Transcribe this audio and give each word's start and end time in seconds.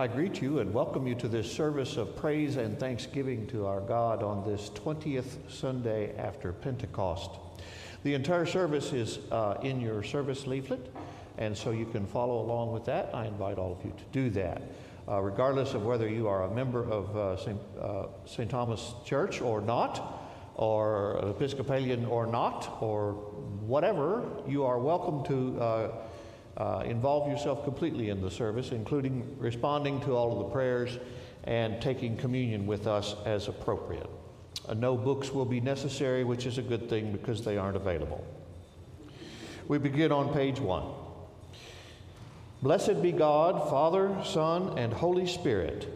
I 0.00 0.06
greet 0.06 0.40
you 0.40 0.60
and 0.60 0.72
welcome 0.72 1.06
you 1.06 1.14
to 1.16 1.28
this 1.28 1.52
service 1.52 1.98
of 1.98 2.16
praise 2.16 2.56
and 2.56 2.80
thanksgiving 2.80 3.46
to 3.48 3.66
our 3.66 3.82
God 3.82 4.22
on 4.22 4.50
this 4.50 4.70
20th 4.70 5.50
Sunday 5.50 6.16
after 6.16 6.54
Pentecost. 6.54 7.32
The 8.02 8.14
entire 8.14 8.46
service 8.46 8.94
is 8.94 9.18
uh, 9.30 9.58
in 9.62 9.78
your 9.78 10.02
service 10.02 10.46
leaflet, 10.46 10.90
and 11.36 11.54
so 11.54 11.72
you 11.72 11.84
can 11.84 12.06
follow 12.06 12.40
along 12.40 12.72
with 12.72 12.86
that. 12.86 13.10
I 13.14 13.26
invite 13.26 13.58
all 13.58 13.72
of 13.78 13.84
you 13.84 13.92
to 13.94 14.04
do 14.10 14.30
that. 14.40 14.62
Uh, 15.06 15.20
regardless 15.20 15.74
of 15.74 15.84
whether 15.84 16.08
you 16.08 16.28
are 16.28 16.44
a 16.44 16.54
member 16.54 16.82
of 16.90 17.14
uh, 17.14 17.36
St. 17.36 17.60
Uh, 17.78 18.06
St. 18.24 18.50
Thomas 18.50 18.94
Church 19.04 19.42
or 19.42 19.60
not, 19.60 20.24
or 20.54 21.18
Episcopalian 21.24 22.06
or 22.06 22.26
not, 22.26 22.78
or 22.80 23.12
whatever, 23.66 24.24
you 24.48 24.64
are 24.64 24.78
welcome 24.78 25.22
to 25.24 25.92
uh, 26.56 26.82
involve 26.84 27.30
yourself 27.30 27.64
completely 27.64 28.10
in 28.10 28.20
the 28.20 28.30
service, 28.30 28.72
including 28.72 29.36
responding 29.38 30.00
to 30.02 30.14
all 30.14 30.32
of 30.32 30.38
the 30.38 30.52
prayers 30.52 30.98
and 31.44 31.80
taking 31.80 32.16
communion 32.16 32.66
with 32.66 32.86
us 32.86 33.14
as 33.24 33.48
appropriate. 33.48 34.08
Uh, 34.68 34.74
no 34.74 34.96
books 34.96 35.30
will 35.30 35.44
be 35.44 35.60
necessary, 35.60 36.24
which 36.24 36.46
is 36.46 36.58
a 36.58 36.62
good 36.62 36.88
thing 36.88 37.12
because 37.12 37.44
they 37.44 37.56
aren't 37.56 37.76
available. 37.76 38.24
We 39.68 39.78
begin 39.78 40.12
on 40.12 40.32
page 40.32 40.60
one. 40.60 40.84
Blessed 42.62 43.00
be 43.00 43.12
God, 43.12 43.70
Father, 43.70 44.14
Son, 44.24 44.76
and 44.76 44.92
Holy 44.92 45.26
Spirit. 45.26 45.88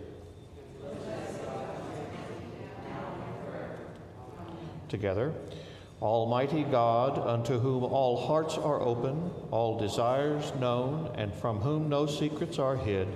Together. 4.88 5.34
Almighty 6.04 6.64
God, 6.64 7.18
unto 7.18 7.58
whom 7.58 7.82
all 7.82 8.26
hearts 8.26 8.58
are 8.58 8.82
open, 8.82 9.30
all 9.50 9.78
desires 9.78 10.52
known, 10.60 11.10
and 11.14 11.32
from 11.32 11.60
whom 11.60 11.88
no 11.88 12.04
secrets 12.04 12.58
are 12.58 12.76
hid, 12.76 13.08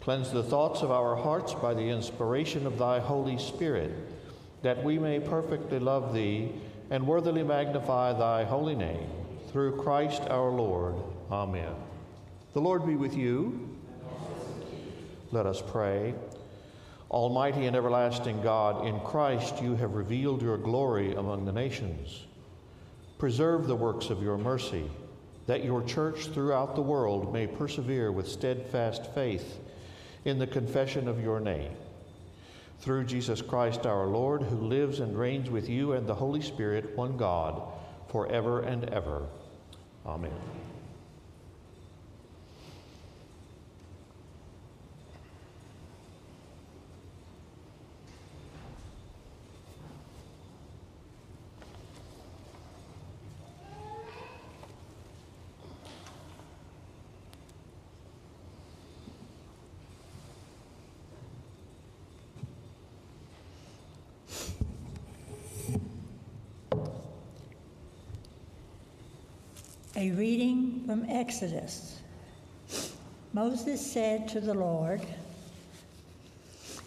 cleanse 0.00 0.32
the 0.32 0.42
thoughts 0.42 0.82
of 0.82 0.90
our 0.90 1.14
hearts 1.14 1.54
by 1.54 1.74
the 1.74 1.88
inspiration 1.88 2.66
of 2.66 2.76
thy 2.76 2.98
Holy 2.98 3.38
Spirit, 3.38 3.92
that 4.62 4.82
we 4.82 4.98
may 4.98 5.20
perfectly 5.20 5.78
love 5.78 6.12
thee 6.12 6.50
and 6.90 7.06
worthily 7.06 7.44
magnify 7.44 8.12
thy 8.14 8.42
holy 8.42 8.74
name. 8.74 9.08
Through 9.52 9.80
Christ 9.80 10.22
our 10.22 10.50
Lord. 10.50 10.96
Amen. 11.30 11.72
The 12.52 12.60
Lord 12.60 12.84
be 12.84 12.96
with 12.96 13.16
you. 13.16 13.78
Let 15.30 15.46
us 15.46 15.62
pray. 15.64 16.14
Almighty 17.10 17.66
and 17.66 17.74
everlasting 17.74 18.42
God, 18.42 18.86
in 18.86 19.00
Christ 19.00 19.62
you 19.62 19.74
have 19.76 19.94
revealed 19.94 20.42
your 20.42 20.58
glory 20.58 21.14
among 21.14 21.44
the 21.44 21.52
nations. 21.52 22.26
Preserve 23.18 23.66
the 23.66 23.76
works 23.76 24.10
of 24.10 24.22
your 24.22 24.36
mercy, 24.36 24.90
that 25.46 25.64
your 25.64 25.82
church 25.82 26.26
throughout 26.26 26.74
the 26.74 26.82
world 26.82 27.32
may 27.32 27.46
persevere 27.46 28.12
with 28.12 28.28
steadfast 28.28 29.12
faith 29.14 29.58
in 30.26 30.38
the 30.38 30.46
confession 30.46 31.08
of 31.08 31.22
your 31.22 31.40
name. 31.40 31.72
Through 32.80 33.04
Jesus 33.04 33.40
Christ 33.42 33.86
our 33.86 34.06
Lord, 34.06 34.42
who 34.42 34.56
lives 34.56 35.00
and 35.00 35.18
reigns 35.18 35.50
with 35.50 35.68
you 35.68 35.92
and 35.92 36.06
the 36.06 36.14
Holy 36.14 36.42
Spirit, 36.42 36.96
one 36.96 37.16
God, 37.16 37.62
forever 38.08 38.60
and 38.60 38.84
ever. 38.90 39.26
Amen. 40.06 40.30
A 69.98 70.12
reading 70.12 70.84
from 70.86 71.04
Exodus. 71.08 71.98
Moses 73.32 73.84
said 73.84 74.28
to 74.28 74.40
the 74.40 74.54
Lord, 74.54 75.04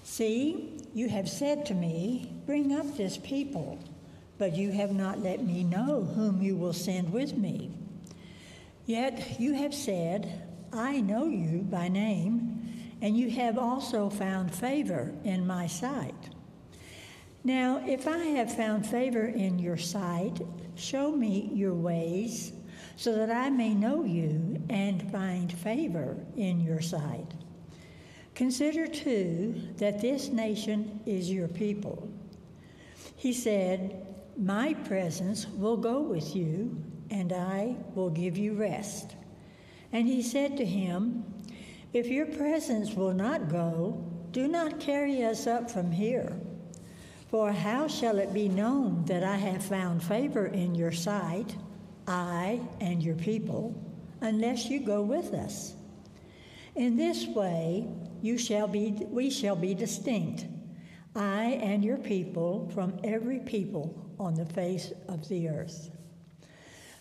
See, 0.05 0.79
you 0.93 1.09
have 1.09 1.27
said 1.27 1.65
to 1.65 1.73
me, 1.73 2.31
Bring 2.45 2.73
up 2.73 2.95
this 2.95 3.17
people, 3.17 3.77
but 4.37 4.55
you 4.55 4.71
have 4.71 4.93
not 4.93 5.19
let 5.19 5.43
me 5.43 5.65
know 5.65 6.03
whom 6.15 6.41
you 6.41 6.55
will 6.55 6.71
send 6.71 7.11
with 7.11 7.35
me. 7.35 7.71
Yet 8.85 9.41
you 9.41 9.55
have 9.55 9.73
said, 9.73 10.47
I 10.71 11.01
know 11.01 11.25
you 11.25 11.67
by 11.69 11.89
name, 11.89 12.95
and 13.01 13.17
you 13.17 13.29
have 13.31 13.57
also 13.57 14.09
found 14.09 14.55
favor 14.55 15.13
in 15.25 15.45
my 15.45 15.67
sight. 15.67 16.29
Now, 17.43 17.83
if 17.85 18.07
I 18.07 18.19
have 18.19 18.55
found 18.55 18.87
favor 18.87 19.25
in 19.25 19.59
your 19.59 19.75
sight, 19.75 20.39
show 20.77 21.11
me 21.11 21.49
your 21.53 21.73
ways 21.73 22.53
so 22.95 23.15
that 23.15 23.31
I 23.31 23.49
may 23.49 23.73
know 23.73 24.03
you 24.03 24.61
and 24.69 25.11
find 25.11 25.51
favor 25.51 26.17
in 26.35 26.59
your 26.59 26.81
sight. 26.81 27.33
Consider 28.35 28.87
too 28.87 29.61
that 29.77 30.01
this 30.01 30.29
nation 30.29 30.99
is 31.05 31.29
your 31.29 31.47
people. 31.47 32.09
He 33.15 33.33
said, 33.33 34.05
My 34.37 34.73
presence 34.73 35.47
will 35.47 35.77
go 35.77 36.01
with 36.01 36.35
you, 36.35 36.75
and 37.09 37.33
I 37.33 37.75
will 37.93 38.09
give 38.09 38.37
you 38.37 38.53
rest. 38.53 39.15
And 39.91 40.07
he 40.07 40.23
said 40.23 40.57
to 40.57 40.65
him, 40.65 41.25
If 41.93 42.07
your 42.07 42.25
presence 42.25 42.93
will 42.93 43.13
not 43.13 43.49
go, 43.49 44.03
do 44.31 44.47
not 44.47 44.79
carry 44.79 45.23
us 45.23 45.45
up 45.45 45.69
from 45.69 45.91
here. 45.91 46.33
For 47.27 47.51
how 47.51 47.87
shall 47.87 48.17
it 48.17 48.33
be 48.33 48.49
known 48.49 49.05
that 49.05 49.23
I 49.23 49.35
have 49.35 49.63
found 49.63 50.03
favor 50.03 50.47
in 50.47 50.73
your 50.73 50.91
sight? 50.91 51.55
I 52.11 52.59
and 52.81 53.01
your 53.01 53.15
people, 53.15 53.73
unless 54.19 54.65
you 54.65 54.81
go 54.81 55.01
with 55.01 55.33
us. 55.33 55.75
In 56.75 56.97
this 56.97 57.25
way, 57.27 57.87
you 58.21 58.37
shall 58.37 58.67
be, 58.67 58.91
we 59.09 59.29
shall 59.29 59.55
be 59.55 59.73
distinct, 59.73 60.45
I 61.15 61.59
and 61.63 61.85
your 61.85 61.97
people, 61.97 62.69
from 62.73 62.99
every 63.05 63.39
people 63.39 63.95
on 64.19 64.35
the 64.35 64.45
face 64.45 64.91
of 65.07 65.27
the 65.29 65.47
earth. 65.47 65.89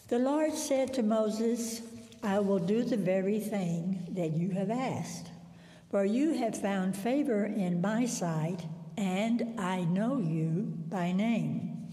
The 0.06 0.20
Lord 0.20 0.54
said 0.54 0.94
to 0.94 1.02
Moses, 1.02 1.82
I 2.22 2.38
will 2.38 2.60
do 2.60 2.84
the 2.84 2.96
very 2.96 3.40
thing 3.40 4.06
that 4.12 4.32
you 4.32 4.50
have 4.50 4.70
asked, 4.70 5.26
for 5.90 6.04
you 6.04 6.34
have 6.34 6.56
found 6.56 6.96
favor 6.96 7.46
in 7.46 7.80
my 7.80 8.06
sight, 8.06 8.64
and 8.96 9.58
I 9.58 9.82
know 9.86 10.18
you 10.18 10.72
by 10.88 11.10
name. 11.10 11.88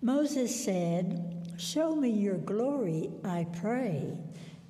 Moses 0.00 0.64
said, 0.64 1.27
Show 1.58 1.96
me 1.96 2.10
your 2.10 2.38
glory, 2.38 3.10
I 3.24 3.46
pray. 3.60 4.16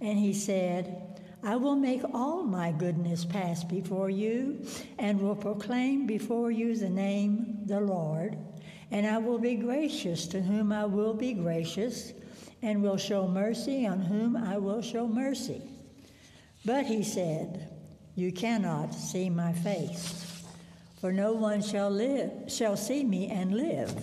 And 0.00 0.18
he 0.18 0.32
said, 0.32 1.20
I 1.42 1.54
will 1.54 1.76
make 1.76 2.02
all 2.14 2.42
my 2.42 2.72
goodness 2.72 3.26
pass 3.26 3.62
before 3.62 4.08
you, 4.08 4.66
and 4.98 5.20
will 5.20 5.36
proclaim 5.36 6.06
before 6.06 6.50
you 6.50 6.74
the 6.74 6.88
name, 6.88 7.58
the 7.66 7.80
Lord. 7.80 8.38
And 8.90 9.06
I 9.06 9.18
will 9.18 9.38
be 9.38 9.56
gracious 9.56 10.26
to 10.28 10.40
whom 10.40 10.72
I 10.72 10.86
will 10.86 11.12
be 11.12 11.34
gracious, 11.34 12.14
and 12.62 12.82
will 12.82 12.96
show 12.96 13.28
mercy 13.28 13.86
on 13.86 14.00
whom 14.00 14.34
I 14.34 14.56
will 14.56 14.80
show 14.80 15.06
mercy. 15.06 15.60
But 16.64 16.86
he 16.86 17.02
said, 17.02 17.70
You 18.14 18.32
cannot 18.32 18.94
see 18.94 19.28
my 19.28 19.52
face, 19.52 20.42
for 21.02 21.12
no 21.12 21.34
one 21.34 21.60
shall 21.60 21.90
live 21.90 22.50
shall 22.50 22.78
see 22.78 23.04
me 23.04 23.28
and 23.28 23.54
live. 23.54 23.94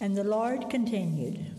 And 0.00 0.14
the 0.14 0.22
Lord 0.22 0.68
continued, 0.70 1.57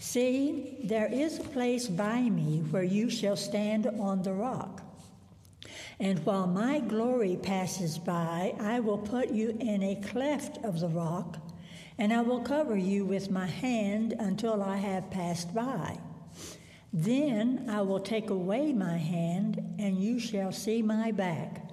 See, 0.00 0.78
there 0.82 1.12
is 1.12 1.38
a 1.38 1.44
place 1.44 1.86
by 1.86 2.22
me 2.22 2.60
where 2.70 2.82
you 2.82 3.10
shall 3.10 3.36
stand 3.36 3.86
on 3.86 4.22
the 4.22 4.32
rock. 4.32 4.82
And 6.00 6.24
while 6.24 6.46
my 6.46 6.80
glory 6.80 7.38
passes 7.40 7.98
by, 7.98 8.54
I 8.58 8.80
will 8.80 8.96
put 8.96 9.28
you 9.28 9.54
in 9.60 9.82
a 9.82 9.96
cleft 9.96 10.64
of 10.64 10.80
the 10.80 10.88
rock, 10.88 11.36
and 11.98 12.14
I 12.14 12.22
will 12.22 12.40
cover 12.40 12.78
you 12.78 13.04
with 13.04 13.30
my 13.30 13.46
hand 13.46 14.14
until 14.18 14.62
I 14.62 14.78
have 14.78 15.10
passed 15.10 15.54
by. 15.54 15.98
Then 16.94 17.66
I 17.68 17.82
will 17.82 18.00
take 18.00 18.30
away 18.30 18.72
my 18.72 18.96
hand, 18.96 19.62
and 19.78 20.02
you 20.02 20.18
shall 20.18 20.50
see 20.50 20.80
my 20.80 21.12
back, 21.12 21.70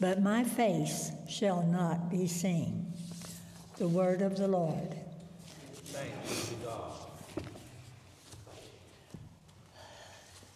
but 0.00 0.20
my 0.20 0.42
face 0.42 1.12
shall 1.28 1.62
not 1.62 2.10
be 2.10 2.26
seen. 2.26 2.92
The 3.78 3.86
word 3.86 4.20
of 4.20 4.36
the 4.36 4.48
Lord. 4.48 4.96
Thanks 5.84 6.50
be 6.50 6.56
to 6.56 6.64
God. 6.64 6.92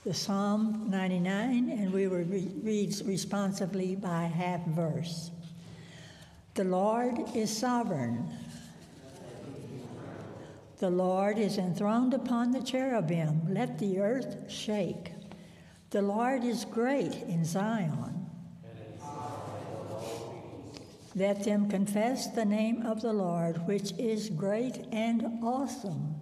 The 0.07 0.15
Psalm 0.15 0.89
99, 0.89 1.69
and 1.69 1.93
we 1.93 2.07
will 2.07 2.19
re- 2.19 2.49
read 2.63 2.95
responsively 3.07 3.97
by 3.97 4.23
half 4.23 4.65
verse. 4.67 5.33
The 6.55 6.63
Lord 6.63 7.17
is 7.35 7.51
sovereign. 7.51 8.29
The 10.79 10.91
Lord 10.91 11.39
is 11.39 11.59
enthroned 11.59 12.15
upon 12.15 12.53
the 12.53 12.63
cherubim. 12.63 13.53
Let 13.53 13.81
the 13.81 13.99
earth 13.99 14.49
shake. 14.49 15.11
The 15.91 16.03
Lord 16.03 16.45
is 16.45 16.65
great 16.65 17.15
in 17.23 17.45
Zion. 17.45 18.31
Let 21.17 21.43
them 21.43 21.69
confess 21.69 22.29
the 22.29 22.45
name 22.45 22.83
of 22.83 23.01
the 23.03 23.13
Lord, 23.13 23.67
which 23.67 23.91
is 23.99 24.31
great 24.31 24.87
and 24.93 25.43
awesome. 25.43 26.15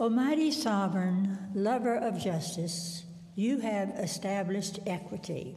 Almighty 0.00 0.50
sovereign, 0.50 1.38
lover 1.54 1.94
of 1.94 2.18
justice, 2.18 3.04
you 3.36 3.58
have 3.60 3.90
established 3.90 4.80
equity. 4.86 5.56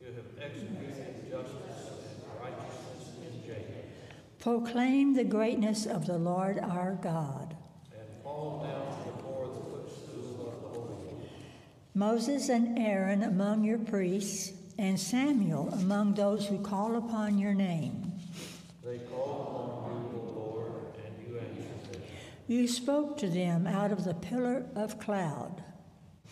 You 0.00 0.06
have 0.08 0.24
executed 0.42 1.30
justice 1.30 1.54
and 2.00 2.40
righteousness 2.42 3.14
in 3.22 3.46
Jacob, 3.46 3.84
Proclaim 4.40 5.14
the 5.14 5.24
greatness 5.24 5.86
of 5.86 6.06
the 6.06 6.18
Lord 6.18 6.58
our 6.58 6.98
God. 7.00 7.56
and 7.92 8.22
fall 8.24 8.64
down 8.64 9.12
before 9.14 9.46
the 9.46 9.60
footstool 9.60 10.52
of 10.52 10.62
the 10.62 10.80
Holy 10.80 11.28
Moses 11.94 12.48
and 12.48 12.76
Aaron 12.78 13.22
among 13.22 13.64
your 13.64 13.78
priests, 13.78 14.52
and 14.78 14.98
Samuel 14.98 15.68
among 15.74 16.14
those 16.14 16.46
who 16.46 16.58
call 16.58 16.96
upon 16.96 17.38
your 17.38 17.54
name. 17.54 18.12
They 18.84 18.98
called 18.98 19.84
upon 19.84 20.10
you, 20.10 20.20
O 20.20 20.40
Lord, 20.40 20.72
and 21.04 21.14
you 21.28 21.38
answered 21.38 21.92
them. 21.94 22.02
You 22.50 22.66
spoke 22.66 23.16
to 23.18 23.28
them 23.28 23.68
out 23.68 23.92
of 23.92 24.02
the 24.02 24.12
pillar 24.12 24.66
of 24.74 24.98
cloud. 24.98 25.62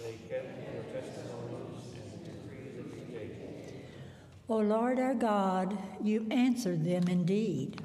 They 0.01 0.19
kept 0.29 0.75
your 0.75 0.83
testimonies 0.83 1.95
and 1.95 2.13
the 2.13 2.31
decree 2.31 2.71
that 2.75 2.87
you 2.93 3.05
gave. 3.17 3.73
O 4.49 4.57
Lord 4.57 4.99
our 4.99 5.15
God, 5.15 5.79
you 6.03 6.27
answered 6.33 6.85
them 6.85 7.05
indeed. 7.07 7.81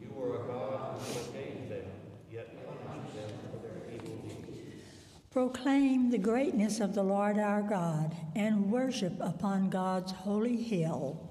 You 0.00 0.08
were 0.14 0.36
a 0.36 0.46
God 0.46 0.98
who 0.98 1.04
forgave 1.04 1.68
them, 1.68 1.84
yet 2.32 2.48
punished 2.66 3.14
them 3.14 3.28
for 3.50 3.58
their 3.68 3.94
evil 3.94 4.16
deeds. 4.16 4.82
Proclaim 5.30 6.10
the 6.10 6.16
greatness 6.16 6.80
of 6.80 6.94
the 6.94 7.02
Lord 7.02 7.38
our 7.38 7.60
God, 7.60 8.16
and 8.34 8.72
worship 8.72 9.12
upon 9.20 9.68
God's 9.68 10.12
holy 10.12 10.56
hill. 10.56 11.28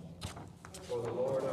For 0.84 1.02
the 1.02 1.12
Lord 1.12 1.45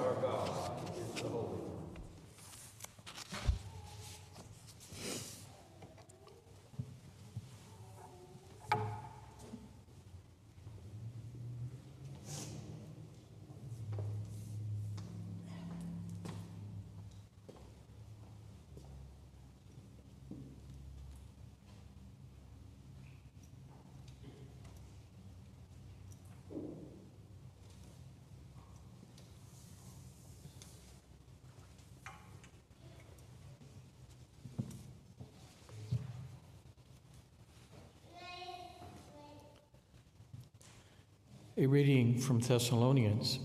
A 41.62 41.66
reading 41.68 42.18
from 42.18 42.40
Thessalonians. 42.40 43.38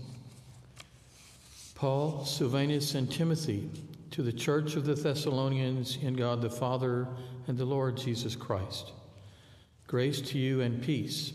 Paul, 1.76 2.24
Silvanus, 2.24 2.96
and 2.96 3.08
Timothy 3.08 3.70
to 4.10 4.22
the 4.22 4.32
church 4.32 4.74
of 4.74 4.84
the 4.84 4.96
Thessalonians 4.96 5.98
in 6.02 6.14
God 6.14 6.42
the 6.42 6.50
Father 6.50 7.06
and 7.46 7.56
the 7.56 7.64
Lord 7.64 7.96
Jesus 7.96 8.34
Christ. 8.34 8.90
Grace 9.86 10.20
to 10.22 10.38
you 10.38 10.62
and 10.62 10.82
peace. 10.82 11.32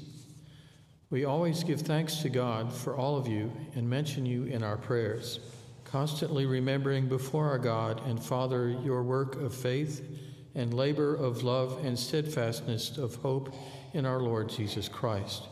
We 1.10 1.24
always 1.24 1.64
give 1.64 1.80
thanks 1.80 2.18
to 2.18 2.28
God 2.28 2.74
for 2.74 2.98
all 2.98 3.16
of 3.16 3.30
you 3.30 3.50
and 3.76 3.90
mention 3.90 4.26
you 4.26 4.44
in 4.44 4.62
our 4.62 4.76
prayers, 4.76 5.40
constantly 5.86 6.46
remembering 6.46 7.08
before 7.08 7.48
our 7.48 7.60
God 7.60 8.06
and 8.06 8.22
Father 8.22 8.68
your 8.84 9.04
work 9.04 9.38
of 9.38 9.56
faith 9.56 10.06
and 10.54 10.74
labor 10.74 11.16
of 11.16 11.44
love 11.44 11.80
and 11.86 11.98
steadfastness 11.98 12.98
of 12.98 13.16
hope 13.16 13.56
in 13.94 14.06
our 14.06 14.20
Lord 14.20 14.50
Jesus 14.50 14.90
Christ. 14.90 15.48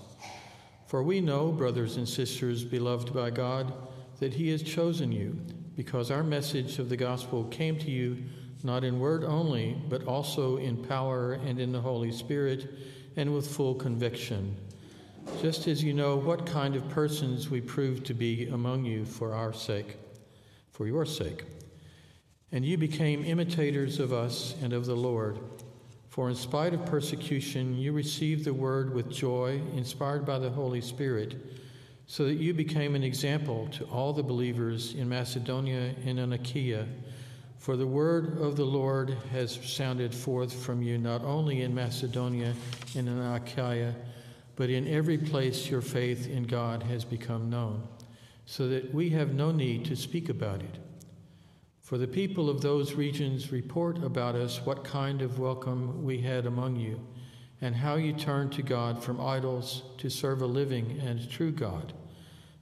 For 0.92 1.02
we 1.02 1.22
know, 1.22 1.54
brothers 1.54 1.96
and 1.96 2.06
sisters, 2.06 2.66
beloved 2.66 3.14
by 3.14 3.30
God, 3.30 3.72
that 4.20 4.34
He 4.34 4.50
has 4.50 4.62
chosen 4.62 5.10
you, 5.10 5.40
because 5.78 6.12
our 6.12 6.22
message 6.22 6.80
of 6.80 6.90
the 6.90 6.98
gospel 6.98 7.46
came 7.46 7.80
to 7.80 7.90
you 7.90 8.22
not 8.62 8.84
in 8.84 9.00
word 9.00 9.24
only, 9.24 9.82
but 9.88 10.04
also 10.04 10.58
in 10.58 10.76
power 10.76 11.40
and 11.46 11.62
in 11.62 11.72
the 11.72 11.80
Holy 11.80 12.12
Spirit, 12.12 12.78
and 13.16 13.34
with 13.34 13.48
full 13.48 13.74
conviction. 13.74 14.54
Just 15.42 15.66
as 15.66 15.82
you 15.82 15.94
know 15.94 16.18
what 16.18 16.46
kind 16.46 16.76
of 16.76 16.90
persons 16.90 17.50
we 17.50 17.62
proved 17.62 18.06
to 18.08 18.14
be 18.14 18.50
among 18.50 18.84
you 18.84 19.06
for 19.06 19.34
our 19.34 19.54
sake, 19.54 19.96
for 20.72 20.88
your 20.88 21.06
sake. 21.06 21.46
And 22.52 22.66
you 22.66 22.78
became 22.78 23.24
imitators 23.24 24.02
of 24.02 24.12
us 24.12 24.56
and 24.62 24.74
of 24.74 24.88
the 24.88 24.98
Lord. 24.98 25.40
For 26.12 26.28
in 26.28 26.36
spite 26.36 26.74
of 26.74 26.86
persecution, 26.86 27.78
you 27.78 27.94
received 27.94 28.44
the 28.44 28.54
word 28.54 28.94
with 28.94 29.10
joy, 29.10 29.62
inspired 29.74 30.26
by 30.26 30.40
the 30.40 30.50
Holy 30.50 30.82
Spirit, 30.82 31.38
so 32.06 32.26
that 32.26 32.34
you 32.34 32.54
became 32.54 32.96
an 32.96 33.04
example 33.04 33.70
to 33.72 33.86
all 33.86 34.12
the 34.12 34.22
believers 34.22 34.94
in 34.94 35.08
Macedonia 35.08 35.96
and 36.06 36.20
in 36.20 36.34
Achaia. 36.34 36.86
For 37.60 37.78
the 37.78 37.88
word 37.88 38.38
of 38.42 38.58
the 38.58 38.66
Lord 38.66 39.16
has 39.32 39.58
sounded 39.64 40.14
forth 40.14 40.52
from 40.52 40.82
you 40.82 40.98
not 40.98 41.24
only 41.24 41.62
in 41.62 41.74
Macedonia 41.74 42.56
and 42.94 43.08
in 43.08 43.18
Achaia, 43.18 43.96
but 44.58 44.70
in 44.70 44.90
every 44.90 45.18
place 45.18 45.70
your 45.70 45.80
faith 45.80 46.30
in 46.30 46.44
God 46.44 46.84
has 46.84 47.06
become 47.06 47.50
known, 47.50 47.88
so 48.46 48.68
that 48.68 48.94
we 48.94 49.12
have 49.12 49.34
no 49.34 49.50
need 49.50 49.86
to 49.86 49.96
speak 49.96 50.28
about 50.28 50.60
it. 50.60 50.78
For 51.92 51.98
the 51.98 52.08
people 52.08 52.50
of 52.50 52.62
those 52.62 52.94
regions 52.94 53.52
report 53.52 54.02
about 54.02 54.34
us 54.34 54.66
what 54.66 54.86
kind 54.86 55.22
of 55.22 55.40
welcome 55.40 56.06
we 56.06 56.22
had 56.22 56.46
among 56.46 56.78
you, 56.78 57.06
and 57.60 57.76
how 57.76 57.96
you 57.96 58.14
turned 58.14 58.54
to 58.54 58.62
God 58.62 59.04
from 59.04 59.20
idols 59.20 59.84
to 59.98 60.10
serve 60.10 60.42
a 60.42 60.46
living 60.46 61.02
and 61.02 61.30
true 61.30 61.52
God, 61.52 61.92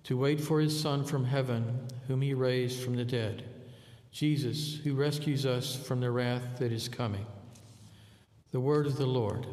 to 0.06 0.18
wait 0.18 0.42
for 0.42 0.60
his 0.60 0.82
Son 0.82 1.04
from 1.04 1.26
heaven, 1.26 1.80
whom 2.08 2.24
he 2.24 2.34
raised 2.34 2.84
from 2.84 2.96
the 2.96 3.06
dead, 3.06 3.44
Jesus, 4.12 4.80
who 4.84 4.96
rescues 4.96 5.46
us 5.46 5.76
from 5.76 6.00
the 6.00 6.10
wrath 6.10 6.58
that 6.58 6.72
is 6.72 6.90
coming. 6.90 7.28
The 8.50 8.60
word 8.60 8.88
of 8.88 8.98
the 8.98 9.06
Lord. 9.06 9.46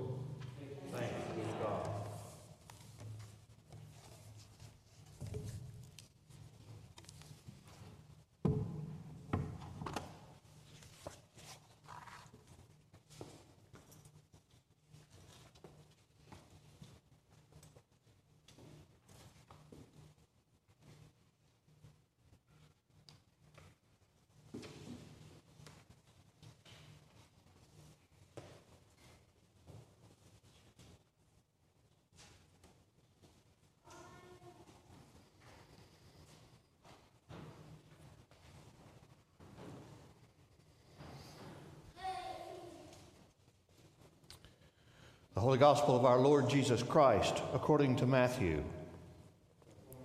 The 45.57 45.61
Gospel 45.61 45.97
of 45.97 46.05
our 46.05 46.19
Lord 46.19 46.51
Jesus 46.51 46.83
Christ 46.83 47.43
according 47.55 47.97
to 47.97 48.07
Matthew. 48.07 48.63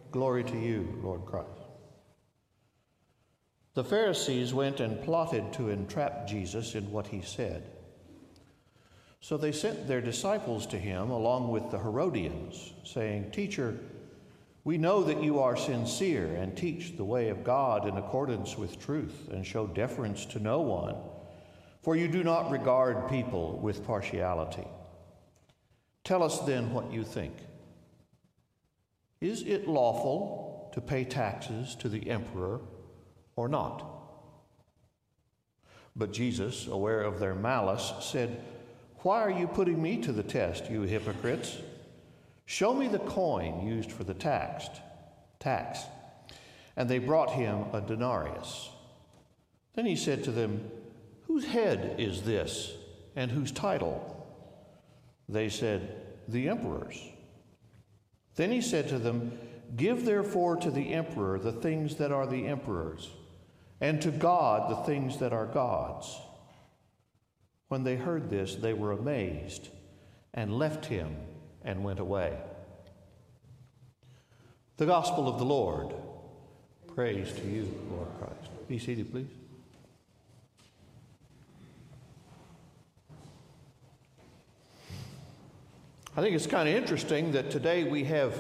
Glory 0.10 0.46
to 0.46 0.58
you, 0.58 0.98
Lord 1.04 1.26
Christ. 1.26 1.50
The 3.74 3.84
Pharisees 3.84 4.54
went 4.54 4.80
and 4.80 5.04
plotted 5.04 5.52
to 5.52 5.68
entrap 5.68 6.26
Jesus 6.26 6.74
in 6.74 6.90
what 6.90 7.08
he 7.08 7.22
said. 7.22 7.70
So 9.20 9.36
they 9.36 9.52
sent 9.52 9.90
their 9.90 10.00
disciples 10.00 10.66
to 10.68 10.78
him 10.78 11.10
along 11.10 11.50
with 11.50 11.70
the 11.70 11.80
Herodians, 11.80 12.72
saying, 12.86 13.32
Teacher, 13.32 13.78
we 14.64 14.78
know 14.78 15.04
that 15.04 15.22
you 15.22 15.40
are 15.40 15.58
sincere 15.58 16.34
and 16.34 16.56
teach 16.56 16.96
the 16.96 17.04
way 17.04 17.28
of 17.28 17.44
God 17.44 17.90
in 17.90 17.98
accordance 17.98 18.58
with 18.58 18.80
truth 18.80 19.28
and 19.34 19.46
show 19.46 19.68
deference 19.68 20.24
to 20.28 20.40
no 20.40 20.62
one, 20.62 20.96
for 21.82 21.98
you 21.98 22.08
do 22.08 22.24
not 22.24 22.52
regard 22.52 23.10
people 23.10 23.60
with 23.60 23.86
partiality. 23.86 24.66
Tell 26.04 26.24
us 26.24 26.40
then 26.40 26.74
what 26.74 26.92
you 26.92 27.04
think. 27.04 27.34
Is 29.20 29.44
it 29.44 29.68
lawful 29.68 30.72
to 30.74 30.82
pay 30.82 31.04
taxes 31.04 31.76
to 31.76 31.90
the 31.90 32.10
emperor 32.10 32.62
or 33.36 33.48
not? 33.48 33.86
But 35.96 36.14
Jesus, 36.14 36.68
aware 36.68 37.02
of 37.02 37.20
their 37.20 37.36
malice, 37.36 37.94
said, 38.00 38.42
Why 39.00 39.22
are 39.22 39.30
you 39.32 39.48
putting 39.48 39.82
me 39.82 39.98
to 39.98 40.12
the 40.12 40.24
test, 40.24 40.72
you 40.72 40.82
hypocrites? 40.82 41.58
Show 42.46 42.74
me 42.74 42.88
the 42.88 43.00
coin 43.00 43.66
used 43.66 43.92
for 43.92 44.04
the 44.04 44.14
tax. 44.14 44.68
tax. 45.40 45.82
And 46.76 46.90
they 46.90 47.00
brought 47.00 47.32
him 47.32 47.66
a 47.74 47.82
denarius. 47.82 48.70
Then 49.74 49.86
he 49.86 49.96
said 49.96 50.24
to 50.24 50.32
them, 50.32 50.70
Whose 51.28 51.46
head 51.46 51.96
is 51.98 52.24
this, 52.24 52.74
and 53.16 53.32
whose 53.32 53.52
title? 53.52 54.11
They 55.32 55.48
said, 55.48 55.96
The 56.28 56.50
emperor's. 56.50 57.02
Then 58.36 58.52
he 58.52 58.62
said 58.62 58.90
to 58.90 59.00
them, 59.00 59.38
Give 59.76 60.06
therefore 60.06 60.58
to 60.58 60.70
the 60.70 60.94
emperor 60.94 61.40
the 61.40 61.54
things 61.54 61.96
that 61.96 62.12
are 62.12 62.28
the 62.28 62.48
emperor's, 62.48 63.10
and 63.80 64.02
to 64.02 64.12
God 64.12 64.70
the 64.70 64.84
things 64.84 65.18
that 65.20 65.32
are 65.32 65.46
God's. 65.46 66.20
When 67.70 67.86
they 67.86 67.96
heard 67.96 68.30
this, 68.30 68.56
they 68.56 68.74
were 68.74 68.92
amazed 68.92 69.70
and 70.34 70.60
left 70.60 70.86
him 70.86 71.16
and 71.64 71.84
went 71.84 72.00
away. 72.00 72.38
The 74.76 74.86
Gospel 74.86 75.30
of 75.30 75.40
the 75.40 75.46
Lord. 75.46 75.94
Praise 76.94 77.32
to 77.32 77.48
you, 77.48 77.74
Lord 77.90 78.10
Christ. 78.20 78.68
Be 78.68 78.78
seated, 78.78 79.12
please. 79.12 79.41
I 86.14 86.20
think 86.20 86.36
it's 86.36 86.46
kind 86.48 86.68
of 86.68 86.76
interesting 86.76 87.32
that 87.32 87.52
today 87.52 87.86
we 87.86 88.04
have 88.04 88.38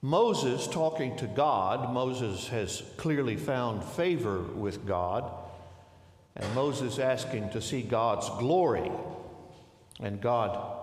Moses 0.00 0.66
talking 0.66 1.14
to 1.18 1.26
God. 1.26 1.92
Moses 1.92 2.48
has 2.48 2.82
clearly 2.96 3.36
found 3.36 3.84
favor 3.84 4.40
with 4.40 4.86
God, 4.86 5.30
and 6.34 6.54
Moses 6.54 6.98
asking 6.98 7.50
to 7.50 7.60
see 7.60 7.82
God's 7.82 8.30
glory, 8.38 8.90
and 10.00 10.18
God 10.18 10.78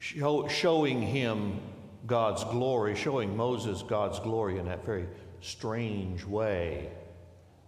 show, 0.00 0.46
showing 0.48 1.00
him 1.00 1.58
God's 2.06 2.44
glory, 2.44 2.94
showing 2.94 3.34
Moses 3.34 3.82
God's 3.82 4.20
glory 4.20 4.58
in 4.58 4.66
that 4.66 4.84
very 4.84 5.06
strange 5.40 6.26
way. 6.26 6.90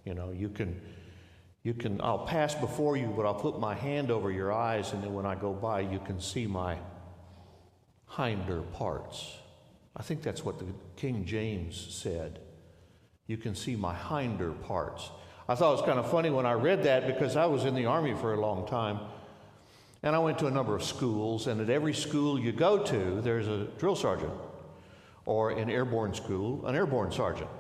You 0.05 0.13
know, 0.13 0.33
you 0.33 0.51
can 0.51 0.79
you 1.69 1.75
can, 1.75 2.01
I'll 2.01 2.25
pass 2.25 2.55
before 2.55 2.97
you, 2.97 3.13
but 3.15 3.27
I'll 3.27 3.35
put 3.35 3.61
my 3.61 3.75
hand 3.75 4.11
over 4.11 4.31
your 4.31 4.51
eyes, 4.51 4.95
and 4.95 5.03
then 5.03 5.13
when 5.13 5.27
I 5.27 5.35
go 5.35 5.53
by, 5.53 5.81
you 5.81 5.99
can 5.99 6.19
see 6.19 6.47
my 6.47 6.79
hinder 8.17 8.63
parts. 8.73 9.37
I 9.95 10.03
think 10.03 10.23
that's 10.23 10.43
what 10.43 10.59
the 10.59 10.65
King 10.97 11.27
James 11.27 11.77
said. 11.91 12.39
You 13.27 13.37
can 13.37 13.55
see 13.55 13.77
my 13.77 13.95
hinder 13.95 14.53
parts. 14.53 15.11
I 15.47 15.57
thought 15.57 15.75
it 15.75 15.81
was 15.81 15.85
kind 15.85 15.99
of 15.99 16.11
funny 16.11 16.31
when 16.31 16.47
I 16.47 16.53
read 16.53 16.85
that 16.85 17.07
because 17.07 17.37
I 17.37 17.45
was 17.45 17.67
in 17.67 17.75
the 17.75 17.85
Army 17.85 18.15
for 18.15 18.33
a 18.33 18.41
long 18.41 18.67
time. 18.67 19.01
And 20.03 20.17
I 20.17 20.21
went 20.21 20.39
to 20.39 20.47
a 20.47 20.51
number 20.51 20.75
of 20.75 20.83
schools, 20.83 21.49
and 21.49 21.61
at 21.61 21.69
every 21.69 21.93
school 21.93 22.41
you 22.41 22.51
go 22.51 22.83
to, 22.83 23.21
there's 23.21 23.47
a 23.47 23.65
drill 23.77 23.95
sergeant, 23.95 24.33
or 25.27 25.51
an 25.51 25.69
airborne 25.69 26.15
school, 26.15 26.65
an 26.65 26.75
airborne 26.75 27.13
sergeant. 27.13 27.51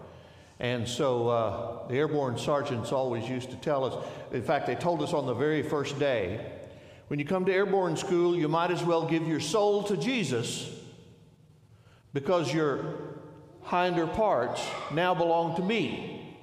And 0.60 0.88
so 0.88 1.28
uh, 1.28 1.88
the 1.88 1.94
airborne 1.94 2.36
sergeants 2.36 2.90
always 2.90 3.28
used 3.28 3.50
to 3.50 3.56
tell 3.56 3.84
us, 3.84 4.04
in 4.32 4.42
fact, 4.42 4.66
they 4.66 4.74
told 4.74 5.02
us 5.02 5.12
on 5.12 5.26
the 5.26 5.34
very 5.34 5.62
first 5.62 5.98
day, 5.98 6.52
when 7.06 7.18
you 7.18 7.24
come 7.24 7.44
to 7.44 7.52
airborne 7.52 7.96
school, 7.96 8.36
you 8.36 8.48
might 8.48 8.70
as 8.70 8.82
well 8.82 9.06
give 9.06 9.26
your 9.26 9.40
soul 9.40 9.82
to 9.84 9.96
Jesus 9.96 10.70
because 12.12 12.52
your 12.52 12.96
hinder 13.64 14.06
parts 14.06 14.66
now 14.92 15.14
belong 15.14 15.56
to 15.56 15.62
me. 15.62 16.36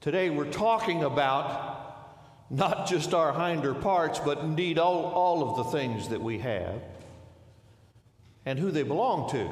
Today 0.00 0.30
we're 0.30 0.50
talking 0.50 1.02
about 1.02 1.74
not 2.48 2.86
just 2.88 3.12
our 3.12 3.32
hinder 3.32 3.74
parts, 3.74 4.20
but 4.20 4.38
indeed 4.38 4.78
all, 4.78 5.04
all 5.06 5.50
of 5.50 5.56
the 5.56 5.78
things 5.78 6.08
that 6.08 6.22
we 6.22 6.38
have 6.38 6.80
and 8.44 8.58
who 8.58 8.70
they 8.70 8.84
belong 8.84 9.28
to. 9.30 9.50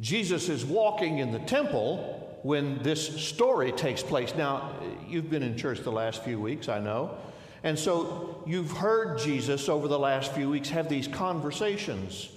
Jesus 0.00 0.48
is 0.48 0.64
walking 0.64 1.18
in 1.18 1.30
the 1.30 1.38
temple 1.40 2.38
when 2.42 2.82
this 2.82 3.20
story 3.22 3.70
takes 3.72 4.02
place. 4.02 4.34
Now, 4.34 4.72
you've 5.06 5.28
been 5.28 5.42
in 5.42 5.56
church 5.56 5.80
the 5.80 5.92
last 5.92 6.24
few 6.24 6.40
weeks, 6.40 6.68
I 6.68 6.78
know. 6.78 7.18
And 7.62 7.78
so 7.78 8.42
you've 8.46 8.70
heard 8.70 9.18
Jesus 9.18 9.68
over 9.68 9.88
the 9.88 9.98
last 9.98 10.32
few 10.32 10.48
weeks 10.48 10.70
have 10.70 10.88
these 10.88 11.06
conversations. 11.06 12.30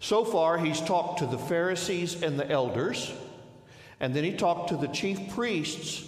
So 0.00 0.24
far, 0.24 0.58
he's 0.58 0.80
talked 0.80 1.20
to 1.20 1.26
the 1.26 1.38
Pharisees 1.38 2.22
and 2.22 2.38
the 2.38 2.50
elders, 2.50 3.12
and 4.00 4.12
then 4.12 4.24
he 4.24 4.32
talked 4.32 4.68
to 4.70 4.76
the 4.76 4.88
chief 4.88 5.32
priests 5.32 6.04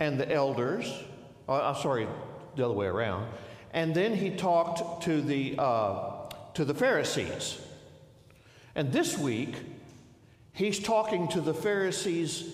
and 0.00 0.18
the 0.18 0.30
elders. 0.32 0.92
Uh, 1.48 1.68
I'm 1.68 1.80
sorry, 1.80 2.08
the 2.56 2.64
other 2.64 2.74
way 2.74 2.86
around. 2.86 3.28
And 3.72 3.94
then 3.94 4.14
he 4.14 4.30
talked 4.30 5.04
to 5.04 5.20
the, 5.20 5.54
uh, 5.58 6.30
to 6.54 6.64
the 6.64 6.74
Pharisees. 6.74 7.60
And 8.74 8.90
this 8.90 9.16
week, 9.18 9.54
He's 10.56 10.78
talking 10.78 11.28
to 11.28 11.42
the 11.42 11.52
Pharisees 11.52 12.48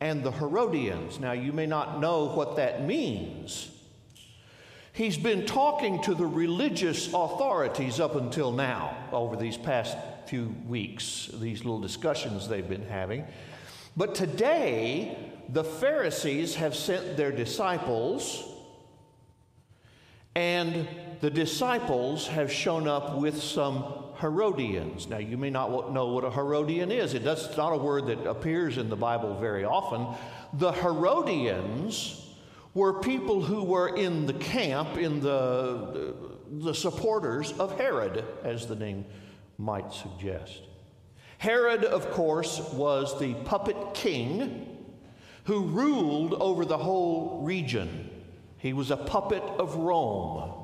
and 0.00 0.24
the 0.24 0.32
Herodians. 0.32 1.20
Now, 1.20 1.32
you 1.32 1.52
may 1.52 1.66
not 1.66 2.00
know 2.00 2.24
what 2.28 2.56
that 2.56 2.86
means. 2.86 3.70
He's 4.94 5.18
been 5.18 5.44
talking 5.44 6.00
to 6.04 6.14
the 6.14 6.24
religious 6.24 7.08
authorities 7.08 8.00
up 8.00 8.14
until 8.14 8.50
now, 8.50 8.96
over 9.12 9.36
these 9.36 9.58
past 9.58 9.94
few 10.26 10.54
weeks, 10.66 11.28
these 11.34 11.66
little 11.66 11.80
discussions 11.80 12.48
they've 12.48 12.66
been 12.66 12.86
having. 12.86 13.26
But 13.94 14.14
today, 14.14 15.18
the 15.50 15.64
Pharisees 15.64 16.54
have 16.54 16.74
sent 16.74 17.18
their 17.18 17.30
disciples, 17.30 18.42
and 20.34 20.88
the 21.20 21.28
disciples 21.28 22.26
have 22.26 22.50
shown 22.50 22.88
up 22.88 23.18
with 23.18 23.42
some 23.42 24.03
Herodians. 24.20 25.08
Now, 25.08 25.18
you 25.18 25.36
may 25.36 25.50
not 25.50 25.92
know 25.92 26.08
what 26.08 26.24
a 26.24 26.30
Herodian 26.30 26.90
is. 26.90 27.14
It 27.14 27.24
does, 27.24 27.46
it's 27.46 27.56
not 27.56 27.72
a 27.72 27.76
word 27.76 28.06
that 28.06 28.26
appears 28.26 28.78
in 28.78 28.88
the 28.88 28.96
Bible 28.96 29.38
very 29.38 29.64
often. 29.64 30.06
The 30.54 30.72
Herodians 30.72 32.20
were 32.74 33.00
people 33.00 33.42
who 33.42 33.64
were 33.64 33.96
in 33.96 34.26
the 34.26 34.34
camp, 34.34 34.98
in 34.98 35.20
the, 35.20 36.14
the 36.50 36.74
supporters 36.74 37.52
of 37.52 37.78
Herod, 37.78 38.24
as 38.42 38.66
the 38.66 38.76
name 38.76 39.04
might 39.58 39.92
suggest. 39.92 40.62
Herod, 41.38 41.84
of 41.84 42.10
course, 42.10 42.60
was 42.72 43.18
the 43.18 43.34
puppet 43.44 43.76
king 43.94 44.86
who 45.44 45.64
ruled 45.66 46.34
over 46.34 46.64
the 46.64 46.78
whole 46.78 47.42
region. 47.42 48.10
He 48.58 48.72
was 48.72 48.90
a 48.90 48.96
puppet 48.96 49.42
of 49.42 49.76
Rome. 49.76 50.63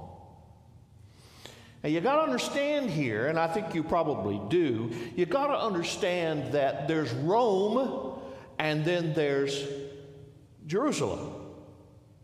Now, 1.82 1.88
you 1.88 2.00
got 2.00 2.16
to 2.16 2.22
understand 2.22 2.90
here, 2.90 3.28
and 3.28 3.38
I 3.38 3.46
think 3.46 3.74
you 3.74 3.82
probably 3.82 4.40
do, 4.48 4.90
you 5.16 5.24
got 5.24 5.46
to 5.46 5.58
understand 5.58 6.52
that 6.52 6.86
there's 6.88 7.10
Rome 7.12 8.20
and 8.58 8.84
then 8.84 9.14
there's 9.14 9.66
Jerusalem. 10.66 11.36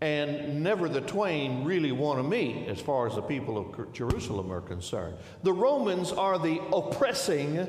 And 0.02 0.62
never 0.62 0.90
the 0.90 1.00
twain 1.00 1.64
really 1.64 1.90
want 1.90 2.18
to 2.18 2.22
meet 2.22 2.68
as 2.68 2.80
far 2.80 3.06
as 3.06 3.14
the 3.14 3.22
people 3.22 3.56
of 3.56 3.92
Jerusalem 3.94 4.52
are 4.52 4.60
concerned. 4.60 5.16
The 5.42 5.54
Romans 5.54 6.12
are 6.12 6.38
the 6.38 6.60
oppressing 6.70 7.66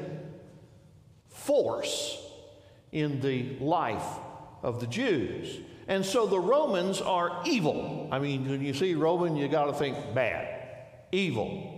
force 1.29 2.21
in 2.91 3.21
the 3.21 3.57
life 3.59 4.05
of 4.61 4.81
the 4.81 4.87
Jews. 4.87 5.57
And 5.87 6.05
so 6.05 6.27
the 6.27 6.39
Romans 6.39 6.99
are 6.99 7.41
evil. 7.45 8.09
I 8.11 8.19
mean, 8.19 8.49
when 8.49 8.61
you 8.61 8.73
see 8.73 8.93
Roman, 8.93 9.37
you 9.37 9.47
got 9.47 9.65
to 9.65 9.73
think 9.73 10.13
bad, 10.13 10.85
evil. 11.13 11.76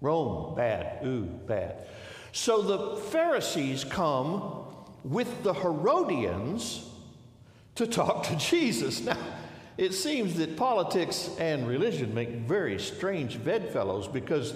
Rome, 0.00 0.54
bad. 0.54 1.04
Ooh, 1.04 1.24
bad. 1.46 1.86
So 2.32 2.62
the 2.62 3.00
Pharisees 3.02 3.84
come 3.84 4.64
with 5.04 5.42
the 5.42 5.54
Herodians 5.54 6.88
to 7.76 7.86
talk 7.86 8.24
to 8.24 8.36
Jesus. 8.38 9.00
Now, 9.00 9.16
it 9.76 9.94
seems 9.94 10.34
that 10.34 10.56
politics 10.56 11.30
and 11.38 11.66
religion 11.66 12.12
make 12.14 12.30
very 12.30 12.78
strange 12.80 13.42
bedfellows 13.42 14.08
because 14.08 14.54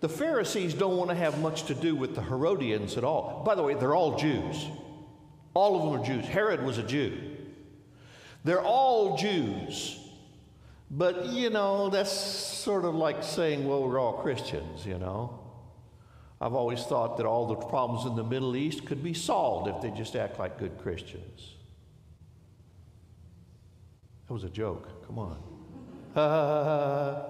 the 0.00 0.08
Pharisees 0.08 0.74
don't 0.74 0.96
want 0.96 1.10
to 1.10 1.16
have 1.16 1.40
much 1.40 1.64
to 1.64 1.74
do 1.74 1.94
with 1.94 2.14
the 2.14 2.22
Herodians 2.22 2.96
at 2.96 3.04
all. 3.04 3.42
By 3.44 3.54
the 3.54 3.62
way, 3.62 3.74
they're 3.74 3.94
all 3.94 4.16
Jews. 4.16 4.66
All 5.54 5.76
of 5.76 5.82
them 5.82 6.00
are 6.00 6.04
Jews. 6.04 6.28
Herod 6.28 6.62
was 6.64 6.78
a 6.78 6.82
Jew. 6.82 7.18
They're 8.44 8.62
all 8.62 9.16
Jews. 9.16 9.98
But, 10.94 11.32
you 11.32 11.48
know, 11.48 11.88
that's 11.88 12.12
sort 12.12 12.84
of 12.84 12.94
like 12.94 13.22
saying, 13.22 13.66
well, 13.66 13.82
we're 13.82 13.98
all 13.98 14.12
Christians, 14.12 14.84
you 14.84 14.98
know. 14.98 15.40
I've 16.38 16.52
always 16.52 16.82
thought 16.82 17.16
that 17.16 17.24
all 17.24 17.46
the 17.46 17.54
problems 17.54 18.04
in 18.04 18.14
the 18.14 18.24
Middle 18.24 18.56
East 18.56 18.84
could 18.84 19.02
be 19.02 19.14
solved 19.14 19.68
if 19.68 19.80
they 19.80 19.90
just 19.96 20.14
act 20.16 20.38
like 20.38 20.58
good 20.58 20.76
Christians. 20.76 21.54
That 24.26 24.34
was 24.34 24.44
a 24.44 24.50
joke. 24.50 25.06
Come 25.06 25.18
on. 25.18 25.38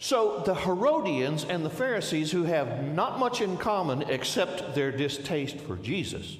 so 0.00 0.42
the 0.44 0.56
Herodians 0.56 1.44
and 1.44 1.64
the 1.64 1.70
Pharisees, 1.70 2.32
who 2.32 2.42
have 2.44 2.82
not 2.82 3.20
much 3.20 3.40
in 3.40 3.58
common 3.58 4.02
except 4.10 4.74
their 4.74 4.90
distaste 4.90 5.60
for 5.60 5.76
Jesus, 5.76 6.36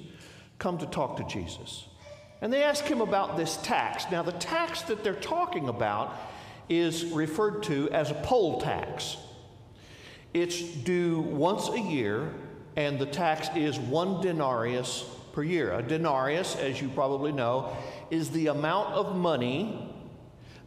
come 0.59 0.77
to 0.79 0.85
talk 0.85 1.15
to 1.17 1.23
Jesus. 1.23 1.87
And 2.45 2.53
they 2.53 2.61
ask 2.61 2.85
him 2.85 3.01
about 3.01 3.37
this 3.37 3.57
tax. 3.57 4.05
Now, 4.11 4.21
the 4.21 4.31
tax 4.33 4.83
that 4.83 5.03
they're 5.03 5.15
talking 5.15 5.67
about 5.67 6.15
is 6.69 7.05
referred 7.05 7.63
to 7.63 7.89
as 7.89 8.11
a 8.11 8.13
poll 8.13 8.61
tax. 8.61 9.17
It's 10.31 10.61
due 10.61 11.21
once 11.21 11.69
a 11.69 11.79
year, 11.79 12.31
and 12.75 12.99
the 12.99 13.07
tax 13.07 13.49
is 13.55 13.79
one 13.79 14.21
denarius 14.21 15.05
per 15.33 15.41
year. 15.41 15.73
A 15.73 15.81
denarius, 15.81 16.55
as 16.55 16.79
you 16.79 16.89
probably 16.89 17.31
know, 17.31 17.75
is 18.11 18.29
the 18.29 18.45
amount 18.45 18.93
of 18.93 19.15
money 19.15 19.91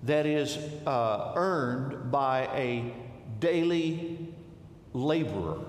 that 0.02 0.26
is 0.26 0.56
uh, 0.84 1.32
earned 1.36 2.10
by 2.10 2.48
a 2.56 2.92
daily 3.38 4.34
laborer. 4.94 5.60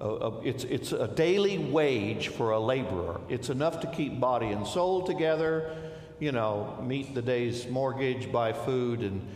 It's, 0.00 0.64
it's 0.64 0.92
a 0.92 1.08
daily 1.08 1.58
wage 1.58 2.28
for 2.28 2.50
a 2.50 2.60
laborer. 2.60 3.20
It's 3.28 3.48
enough 3.48 3.80
to 3.80 3.86
keep 3.86 4.20
body 4.20 4.48
and 4.48 4.66
soul 4.66 5.06
together, 5.06 5.74
you 6.18 6.32
know, 6.32 6.78
meet 6.82 7.14
the 7.14 7.22
day's 7.22 7.66
mortgage, 7.68 8.30
buy 8.30 8.52
food, 8.52 9.00
and 9.00 9.26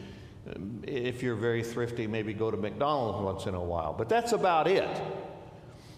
um, 0.55 0.83
if 0.87 1.23
you're 1.23 1.37
very 1.37 1.63
thrifty, 1.63 2.07
maybe 2.07 2.33
go 2.33 2.51
to 2.51 2.57
McDonald's 2.57 3.25
once 3.25 3.47
in 3.47 3.55
a 3.55 3.63
while. 3.63 3.93
But 3.93 4.09
that's 4.09 4.33
about 4.33 4.67
it. 4.67 4.89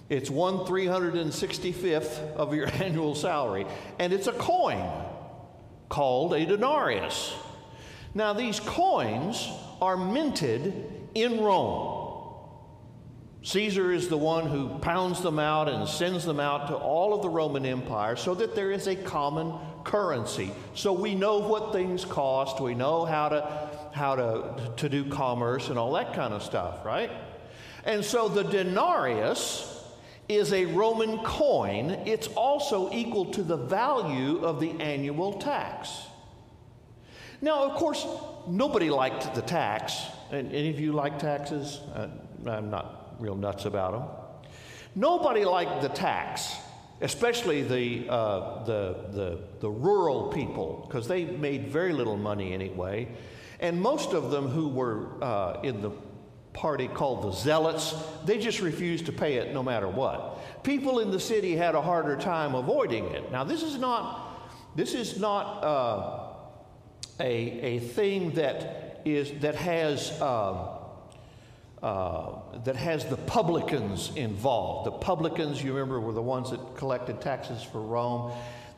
It's 0.09 0.29
one 0.29 0.59
365th 0.59 2.35
of 2.35 2.55
your 2.55 2.67
annual 2.83 3.15
salary, 3.15 3.67
and 3.99 4.13
it's 4.13 4.27
a 4.27 4.33
coin 4.33 4.91
called 5.89 6.35
a 6.35 6.45
denarius. 6.45 7.33
Now, 8.15 8.33
these 8.33 8.59
coins 8.61 9.49
are 9.81 9.97
minted 9.97 10.85
in 11.15 11.41
Rome. 11.41 12.00
Caesar 13.43 13.91
is 13.91 14.09
the 14.09 14.19
one 14.19 14.47
who 14.47 14.79
pounds 14.81 15.23
them 15.23 15.39
out 15.39 15.69
and 15.69 15.89
sends 15.89 16.25
them 16.27 16.39
out 16.39 16.69
to 16.69 16.75
all 16.75 17.15
of 17.15 17.23
the 17.23 17.29
Roman 17.29 17.65
Empire 17.65 18.15
so 18.15 18.35
that 18.35 18.55
there 18.55 18.71
is 18.71 18.87
a 18.87 18.95
common 18.95 19.55
currency. 19.83 20.51
So 20.75 20.93
we 20.93 21.15
know 21.15 21.39
what 21.39 21.73
things 21.73 22.05
cost, 22.05 22.61
we 22.61 22.75
know 22.75 23.07
how 23.07 23.31
to 23.31 23.71
how 23.93 24.15
to, 24.15 24.73
to 24.77 24.89
do 24.89 25.09
commerce 25.09 25.69
and 25.69 25.79
all 25.79 25.93
that 25.95 26.15
kind 26.15 26.33
of 26.33 26.43
stuff, 26.43 26.85
right? 26.85 27.11
And 27.85 28.05
so 28.05 28.29
the 28.29 28.45
denarius 28.45 29.85
is 30.29 30.53
a 30.53 30.67
Roman 30.67 31.19
coin. 31.25 31.91
It's 32.07 32.29
also 32.29 32.93
equal 32.93 33.27
to 33.33 33.43
the 33.43 33.57
value 33.57 34.45
of 34.45 34.61
the 34.61 34.71
annual 34.81 35.41
tax. 35.41 35.91
Now, 37.43 37.65
of 37.65 37.77
course, 37.77 38.07
nobody 38.47 38.91
liked 38.91 39.35
the 39.35 39.43
tax. 39.43 40.01
And 40.31 40.53
any 40.53 40.71
of 40.71 40.79
you 40.79 40.93
like 40.93 41.19
taxes? 41.19 41.81
Uh, 41.95 42.09
I'm 42.47 42.71
not 42.71 43.00
real 43.21 43.37
nuts 43.37 43.65
about 43.67 43.93
them. 43.93 44.03
Nobody 44.97 45.45
liked 45.45 45.83
the 45.83 45.89
tax, 45.89 46.57
especially 47.01 47.63
the, 47.63 48.09
uh, 48.09 48.65
the, 48.65 48.97
the, 49.13 49.39
the 49.61 49.71
rural 49.71 50.29
people, 50.33 50.85
because 50.87 51.07
they 51.07 51.25
made 51.25 51.69
very 51.69 51.93
little 51.93 52.17
money 52.17 52.53
anyway. 52.53 53.07
And 53.61 53.81
most 53.81 54.15
of 54.15 54.31
them 54.31 54.49
who 54.49 54.69
were 54.69 55.23
uh, 55.23 55.61
in 55.63 55.81
the 55.81 55.91
party 56.53 56.89
called 56.89 57.23
the 57.23 57.33
Zealots, 57.33 57.95
they 58.25 58.39
just 58.39 58.61
refused 58.61 59.07
to 59.07 59.13
pay 59.13 59.35
it 59.35 59.55
no 59.55 59.63
matter 59.63 59.87
what. 59.87 60.63
People 60.65 60.99
in 60.99 61.13
the 61.13 61.21
city 61.21 61.55
had 61.55 61.75
a 61.77 61.83
harder 61.83 62.17
time 62.17 62.55
avoiding 62.55 63.05
it. 63.07 63.31
Now, 63.31 63.45
this 63.45 63.63
is 63.63 63.79
not, 63.79 64.51
this 64.75 64.95
is 64.95 65.21
not 65.21 65.63
uh, 65.63 66.29
a, 67.21 67.27
a 67.27 67.79
thing 67.79 68.33
that, 68.33 69.03
is, 69.05 69.31
that 69.41 69.55
has. 69.55 70.11
Uh, 70.21 70.79
uh, 71.83 72.59
that 72.65 72.77
has 72.77 73.07
the 73.07 73.17
publicans 73.17 74.13
involved. 74.15 74.87
The 74.87 74.93
publicans, 74.93 75.63
you 75.63 75.73
remember, 75.73 75.99
were 75.99 76.13
the 76.13 76.21
ones 76.21 76.51
that 76.51 76.77
collected 76.77 77.21
taxes 77.23 77.63
for 77.63 77.81
Rome. 77.81 78.33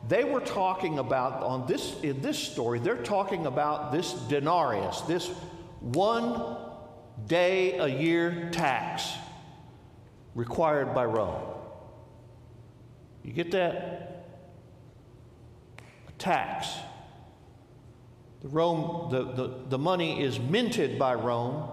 They 0.07 0.23
were 0.23 0.39
talking 0.39 0.99
about 0.99 1.43
on 1.43 1.67
this 1.67 1.99
in 2.01 2.21
this 2.21 2.37
story. 2.37 2.79
They're 2.79 3.03
talking 3.03 3.45
about 3.45 3.91
this 3.91 4.13
denarius, 4.13 5.01
this 5.01 5.27
one 5.79 6.57
day 7.27 7.77
a 7.77 7.87
year 7.87 8.49
tax 8.51 9.11
required 10.33 10.93
by 10.93 11.05
Rome. 11.05 11.41
You 13.23 13.33
get 13.33 13.51
that? 13.51 14.25
A 16.07 16.11
tax. 16.13 16.69
The 18.41 18.49
Rome, 18.49 19.09
the, 19.09 19.23
the, 19.23 19.59
the 19.69 19.77
money 19.77 20.21
is 20.21 20.39
minted 20.39 20.99
by 20.99 21.13
Rome 21.13 21.69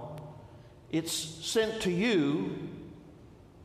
it's 0.93 1.13
sent 1.13 1.83
to 1.83 1.91
you, 1.91 2.57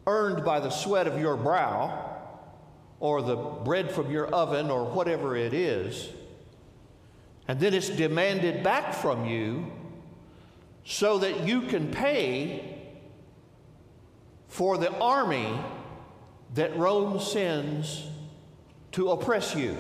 earned 0.07 0.45
by 0.45 0.59
the 0.59 0.69
sweat 0.69 1.07
of 1.07 1.19
your 1.19 1.35
brow, 1.35 2.11
or 2.99 3.21
the 3.21 3.35
bread 3.35 3.91
from 3.91 4.11
your 4.11 4.27
oven, 4.27 4.69
or 4.69 4.85
whatever 4.85 5.35
it 5.35 5.53
is. 5.53 6.09
And 7.47 7.59
then 7.59 7.73
it's 7.73 7.89
demanded 7.89 8.63
back 8.63 8.93
from 8.93 9.25
you 9.25 9.71
so 10.83 11.19
that 11.19 11.47
you 11.47 11.61
can 11.61 11.91
pay 11.91 12.79
for 14.47 14.77
the 14.77 14.91
army 14.99 15.59
that 16.53 16.77
Rome 16.77 17.19
sends 17.19 18.03
to 18.93 19.09
oppress 19.09 19.55
you. 19.55 19.75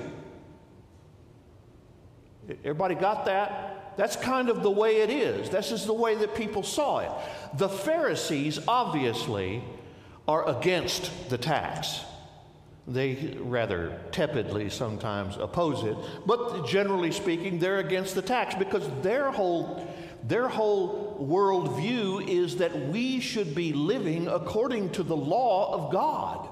Everybody 2.49 2.95
got 2.95 3.25
that? 3.25 3.74
That's 3.97 4.15
kind 4.15 4.49
of 4.49 4.61
the 4.61 4.71
way 4.71 4.97
it 5.01 5.09
is. 5.09 5.49
This 5.49 5.71
is 5.71 5.85
the 5.85 5.93
way 5.93 6.15
that 6.15 6.35
people 6.35 6.63
saw 6.63 6.99
it. 6.99 7.11
The 7.57 7.69
Pharisees, 7.69 8.59
obviously, 8.67 9.63
are 10.27 10.47
against 10.49 11.29
the 11.29 11.37
tax. 11.37 12.01
They 12.87 13.37
rather 13.39 13.99
tepidly 14.11 14.69
sometimes 14.69 15.37
oppose 15.37 15.83
it, 15.83 15.97
but 16.25 16.67
generally 16.67 17.11
speaking, 17.11 17.57
they're 17.57 17.79
against 17.79 18.13
the 18.13 18.21
tax 18.21 18.53
because 18.53 18.87
their 19.01 19.31
whole, 19.31 19.91
their 20.23 20.47
whole 20.47 21.17
worldview 21.19 22.27
is 22.27 22.57
that 22.57 22.89
we 22.89 23.19
should 23.19 23.55
be 23.55 23.73
living 23.73 24.27
according 24.27 24.91
to 24.91 25.03
the 25.03 25.15
law 25.15 25.73
of 25.73 25.91
God. 25.91 26.49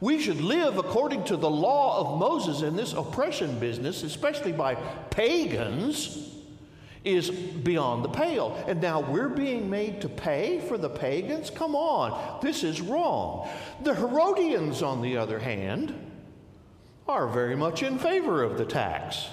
We 0.00 0.18
should 0.18 0.40
live 0.40 0.78
according 0.78 1.24
to 1.24 1.36
the 1.36 1.50
law 1.50 2.00
of 2.00 2.18
Moses 2.18 2.62
in 2.62 2.74
this 2.74 2.94
oppression 2.94 3.58
business, 3.58 4.02
especially 4.02 4.52
by 4.52 4.76
pagans 5.10 6.33
is 7.04 7.30
beyond 7.30 8.04
the 8.04 8.08
pale. 8.08 8.62
And 8.66 8.80
now 8.80 9.00
we're 9.00 9.28
being 9.28 9.68
made 9.68 10.00
to 10.00 10.08
pay 10.08 10.60
for 10.60 10.78
the 10.78 10.88
pagans? 10.88 11.50
Come 11.50 11.76
on, 11.76 12.40
this 12.40 12.64
is 12.64 12.80
wrong. 12.80 13.48
The 13.82 13.94
Herodians, 13.94 14.82
on 14.82 15.02
the 15.02 15.16
other 15.16 15.38
hand, 15.38 15.94
are 17.06 17.28
very 17.28 17.56
much 17.56 17.82
in 17.82 17.98
favor 17.98 18.42
of 18.42 18.56
the 18.56 18.64
tax. 18.64 19.26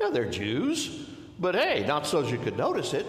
Now, 0.00 0.10
they're 0.10 0.30
Jews, 0.30 1.06
but 1.38 1.54
hey, 1.54 1.84
not 1.86 2.06
so 2.06 2.22
as 2.22 2.30
you 2.30 2.38
could 2.38 2.56
notice 2.56 2.94
it. 2.94 3.06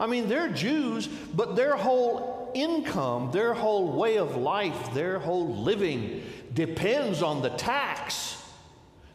I 0.00 0.06
mean, 0.06 0.28
they're 0.28 0.48
Jews, 0.48 1.06
but 1.06 1.54
their 1.54 1.76
whole 1.76 2.50
income, 2.54 3.30
their 3.30 3.54
whole 3.54 3.92
way 3.92 4.16
of 4.16 4.36
life, 4.36 4.94
their 4.94 5.18
whole 5.18 5.54
living 5.54 6.22
depends 6.52 7.22
on 7.22 7.42
the 7.42 7.50
tax 7.50 8.42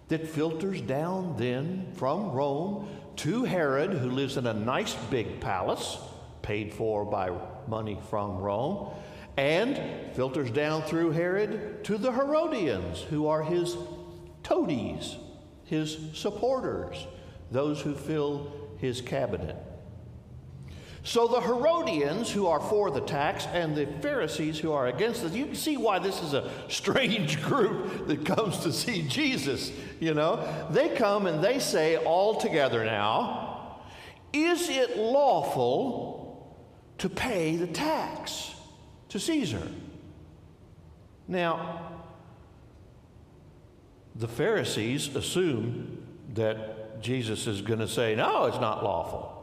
that 0.07 0.27
filters 0.27 0.81
down 0.81 1.35
then 1.37 1.91
from 1.95 2.31
Rome 2.31 2.87
to 3.17 3.43
Herod, 3.43 3.91
who 3.93 4.09
lives 4.09 4.37
in 4.37 4.47
a 4.47 4.53
nice 4.53 4.95
big 5.09 5.39
palace 5.39 5.97
paid 6.41 6.73
for 6.73 7.03
by 7.03 7.31
money 7.67 7.99
from 8.09 8.37
Rome, 8.37 8.91
and 9.35 10.15
filters 10.15 10.49
down 10.49 10.81
through 10.83 11.11
Herod 11.11 11.83
to 11.83 11.97
the 11.97 12.11
Herodians, 12.11 13.01
who 13.01 13.27
are 13.27 13.43
his 13.43 13.75
toadies, 14.43 15.17
his 15.65 15.97
supporters, 16.13 17.05
those 17.51 17.81
who 17.81 17.93
fill 17.93 18.51
his 18.77 19.01
cabinet. 19.01 19.57
So 21.07 21.25
the 21.25 21.39
Herodians, 21.39 22.29
who 22.29 22.47
are 22.47 22.59
for 22.59 22.91
the 22.91 22.99
tax, 22.99 23.47
and 23.53 23.73
the 23.73 23.85
Pharisees, 24.01 24.59
who 24.59 24.73
are 24.73 24.87
against 24.87 25.23
it, 25.23 25.31
you 25.31 25.45
can 25.45 25.55
see 25.55 25.77
why 25.77 25.99
this 25.99 26.21
is 26.21 26.33
a 26.33 26.51
strange 26.67 27.41
group 27.43 28.07
that 28.07 28.25
comes 28.25 28.59
to 28.59 28.73
see 28.73 29.03
Jesus. 29.03 29.71
You 30.01 30.13
know, 30.13 30.45
they 30.69 30.89
come 30.89 31.25
and 31.25 31.41
they 31.41 31.59
say 31.59 31.95
all 31.95 32.35
together 32.35 32.83
now, 32.83 33.79
is 34.33 34.67
it 34.67 34.97
lawful 34.97 36.53
to 36.97 37.07
pay 37.07 37.55
the 37.55 37.67
tax 37.67 38.53
to 39.07 39.17
Caesar? 39.17 39.65
Now, 41.25 42.01
the 44.13 44.27
Pharisees 44.27 45.15
assume 45.15 46.05
that 46.33 47.01
Jesus 47.01 47.47
is 47.47 47.61
going 47.61 47.79
to 47.79 47.87
say, 47.87 48.13
no, 48.13 48.47
it's 48.47 48.59
not 48.59 48.83
lawful. 48.83 49.36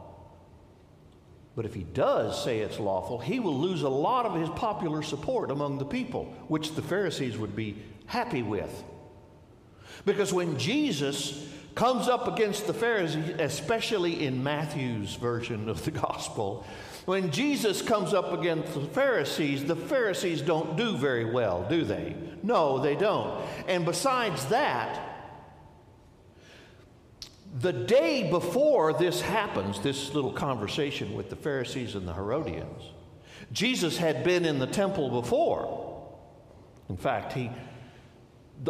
But 1.55 1.65
if 1.65 1.73
he 1.73 1.83
does 1.83 2.43
say 2.43 2.59
it's 2.59 2.79
lawful, 2.79 3.17
he 3.17 3.39
will 3.39 3.57
lose 3.57 3.81
a 3.81 3.89
lot 3.89 4.25
of 4.25 4.39
his 4.39 4.49
popular 4.49 5.01
support 5.01 5.51
among 5.51 5.77
the 5.77 5.85
people, 5.85 6.25
which 6.47 6.75
the 6.75 6.81
Pharisees 6.81 7.37
would 7.37 7.55
be 7.55 7.77
happy 8.07 8.43
with. 8.43 8.83
Because 10.05 10.33
when 10.33 10.59
Jesus 10.59 11.47
comes 11.73 12.07
up 12.07 12.27
against 12.27 12.67
the 12.67 12.73
Pharisees, 12.73 13.35
especially 13.39 14.25
in 14.25 14.43
Matthew's 14.43 15.15
version 15.15 15.69
of 15.69 15.83
the 15.85 15.91
gospel, 15.91 16.65
when 17.05 17.31
Jesus 17.31 17.81
comes 17.81 18.13
up 18.13 18.33
against 18.33 18.73
the 18.73 18.81
Pharisees, 18.87 19.63
the 19.63 19.75
Pharisees 19.75 20.41
don't 20.41 20.75
do 20.75 20.97
very 20.97 21.25
well, 21.25 21.65
do 21.69 21.83
they? 21.83 22.15
No, 22.43 22.79
they 22.79 22.95
don't. 22.95 23.45
And 23.67 23.85
besides 23.85 24.45
that, 24.47 25.04
the 27.59 27.73
day 27.73 28.29
before 28.29 28.93
this 28.93 29.21
happens, 29.21 29.79
this 29.79 30.13
little 30.13 30.33
conversation 30.33 31.15
with 31.15 31.29
the 31.29 31.35
Pharisees 31.35 31.95
and 31.95 32.07
the 32.07 32.13
Herodians, 32.13 32.83
Jesus 33.51 33.97
had 33.97 34.23
been 34.23 34.45
in 34.45 34.59
the 34.59 34.67
temple 34.67 35.09
before. 35.09 36.11
In 36.89 36.97
fact, 36.97 37.33
he 37.33 37.49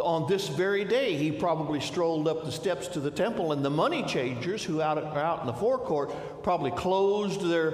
on 0.00 0.28
this 0.28 0.48
very 0.48 0.84
day, 0.84 1.16
he 1.16 1.30
probably 1.30 1.80
strolled 1.80 2.26
up 2.26 2.44
the 2.44 2.50
steps 2.50 2.88
to 2.88 3.00
the 3.00 3.10
temple, 3.10 3.52
and 3.52 3.64
the 3.64 3.70
money 3.70 4.02
changers 4.02 4.64
who 4.64 4.82
out, 4.82 4.98
are 4.98 5.18
out 5.18 5.40
in 5.40 5.46
the 5.46 5.52
forecourt 5.52 6.42
probably 6.42 6.72
closed 6.72 7.40
their, 7.40 7.72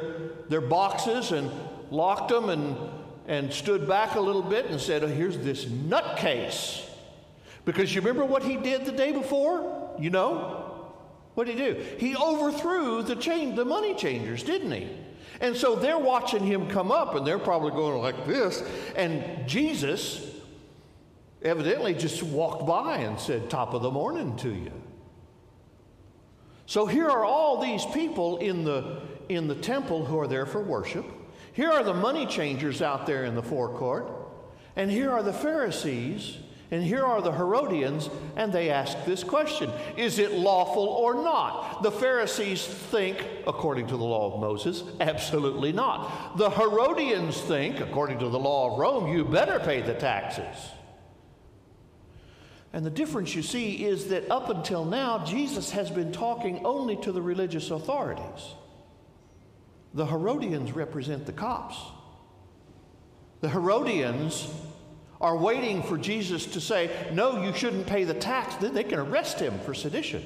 their 0.49 0.61
boxes 0.61 1.33
and 1.33 1.51
locked 1.91 2.29
them 2.29 2.51
and, 2.51 2.77
and 3.27 3.53
stood 3.53 3.89
back 3.89 4.15
a 4.15 4.21
little 4.21 4.43
bit 4.43 4.67
and 4.67 4.79
said, 4.79 5.03
oh, 5.03 5.07
Here's 5.07 5.39
this 5.39 5.65
nutcase. 5.65 6.87
Because 7.65 7.95
you 7.95 8.03
remember 8.03 8.25
what 8.25 8.43
he 8.43 8.57
did 8.57 8.85
the 8.85 8.93
day 8.93 9.13
before? 9.13 9.97
You 9.99 10.11
know? 10.11 10.62
What 11.35 11.47
did 11.47 11.59
he 11.59 11.65
do? 11.65 11.85
He 11.99 12.17
overthrew 12.17 13.03
the, 13.03 13.17
chain, 13.17 13.55
the 13.55 13.65
money 13.65 13.95
changers, 13.95 14.43
didn't 14.43 14.73
he? 14.73 14.89
And 15.41 15.57
so 15.57 15.75
they're 15.75 15.99
watching 15.99 16.45
him 16.45 16.69
come 16.69 16.93
up, 16.93 17.15
and 17.15 17.27
they're 17.27 17.39
probably 17.39 17.71
going 17.71 18.01
like 18.01 18.27
this. 18.27 18.63
And 18.95 19.49
Jesus 19.49 20.25
evidently 21.43 21.95
just 21.95 22.23
walked 22.23 22.67
by 22.67 22.99
and 22.99 23.19
said, 23.19 23.51
Top 23.51 23.75
of 23.75 23.83
the 23.83 23.91
morning 23.91 24.37
to 24.39 24.51
you. 24.51 24.73
So 26.67 26.87
here 26.87 27.09
are 27.09 27.25
all 27.25 27.61
these 27.61 27.85
people 27.87 28.39
in 28.39 28.65
the, 28.65 29.03
in 29.29 29.49
the 29.49 29.55
temple 29.55 30.05
who 30.05 30.19
are 30.19 30.29
there 30.29 30.47
for 30.47 30.63
worship. 30.63 31.05
Here 31.53 31.71
are 31.71 31.83
the 31.83 31.95
money 31.95 32.25
changers 32.25 32.81
out 32.81 33.07
there 33.07 33.25
in 33.25 33.35
the 33.35 33.43
forecourt. 33.43 34.11
And 34.77 34.91
here 34.91 35.11
are 35.11 35.23
the 35.23 35.33
Pharisees. 35.33 36.39
And 36.73 36.83
here 36.83 37.05
are 37.05 37.21
the 37.21 37.33
Herodians. 37.33 38.09
And 38.35 38.51
they 38.51 38.71
ask 38.71 38.97
this 39.05 39.23
question 39.23 39.71
Is 39.97 40.19
it 40.19 40.33
lawful 40.33 40.89
or 40.89 41.15
not? 41.15 41.83
The 41.83 41.93
Pharisees 41.93 42.67
think, 42.67 43.25
according 43.47 43.89
to 43.89 43.97
the 43.97 44.03
law 44.03 44.33
of 44.33 44.41
Moses, 44.41 44.83
absolutely 44.99 45.71
not. 45.71 46.39
The 46.39 46.51
Herodians 46.51 47.39
think, 47.43 47.81
according 47.81 48.19
to 48.21 48.29
the 48.31 48.39
law 48.39 48.73
of 48.73 48.79
Rome, 48.79 49.15
you 49.15 49.23
better 49.25 49.61
pay 49.61 49.83
the 49.83 49.95
taxes. 49.95 50.71
And 52.73 52.87
the 52.87 52.91
difference 52.91 53.35
you 53.35 53.43
see 53.43 53.85
is 53.85 54.09
that 54.09 54.31
up 54.31 54.49
until 54.49 54.87
now, 54.87 55.23
Jesus 55.27 55.73
has 55.73 55.91
been 55.91 56.11
talking 56.11 56.65
only 56.65 56.97
to 57.03 57.13
the 57.13 57.21
religious 57.21 57.71
authorities. 57.71 58.55
The 59.93 60.07
Herodians 60.07 60.73
represent 60.73 61.27
the 61.27 61.33
cops. 61.33 61.77
The 63.43 63.51
Herodians 63.51 64.49
are 65.23 65.37
waiting 65.37 65.83
for 65.83 65.97
Jesus 65.97 66.45
to 66.47 66.61
say, 66.61 66.91
No, 67.13 67.43
you 67.43 67.55
shouldn't 67.55 67.87
pay 67.87 68.05
the 68.05 68.15
tax. 68.15 68.57
Then 68.57 68.75
they 68.75 68.85
can 68.85 68.99
arrest 68.99 69.41
him 69.41 69.59
for 69.61 69.73
sedition. 69.73 70.23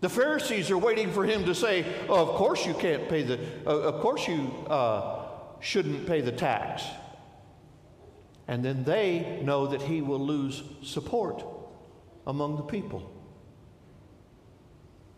The 0.00 0.08
Pharisees 0.08 0.70
are 0.70 0.78
waiting 0.78 1.12
for 1.12 1.26
him 1.26 1.44
to 1.44 1.54
say, 1.54 1.84
oh, 2.08 2.22
Of 2.22 2.36
course 2.36 2.64
you 2.64 2.72
can't 2.72 3.08
pay 3.08 3.22
the, 3.22 3.38
uh, 3.66 3.70
of 3.70 4.00
course 4.00 4.26
you 4.26 4.50
uh, 4.68 5.26
shouldn't 5.60 6.06
pay 6.06 6.22
the 6.22 6.32
tax 6.32 6.84
and 8.50 8.64
then 8.64 8.82
they 8.82 9.40
know 9.44 9.68
that 9.68 9.80
he 9.80 10.02
will 10.02 10.18
lose 10.18 10.64
support 10.82 11.44
among 12.26 12.56
the 12.56 12.64
people. 12.64 13.08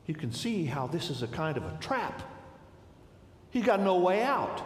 You 0.04 0.14
can 0.14 0.32
see 0.32 0.66
how 0.66 0.86
this 0.86 1.08
is 1.08 1.22
a 1.22 1.26
kind 1.26 1.56
of 1.56 1.64
a 1.64 1.78
trap. 1.80 2.22
He 3.48 3.62
got 3.62 3.80
no 3.80 3.96
way 3.96 4.22
out. 4.22 4.62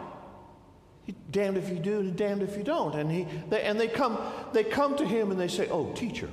Damned 1.31 1.57
if 1.57 1.69
you 1.69 1.77
do 1.77 1.99
and 1.99 2.15
damned 2.15 2.41
if 2.41 2.57
you 2.57 2.63
don't. 2.63 2.95
And, 2.95 3.11
he, 3.11 3.27
they, 3.49 3.61
and 3.61 3.79
they, 3.79 3.87
come, 3.87 4.19
they 4.53 4.63
come 4.63 4.97
to 4.97 5.05
him 5.05 5.31
and 5.31 5.39
they 5.39 5.47
say, 5.47 5.67
Oh, 5.69 5.91
teacher, 5.93 6.29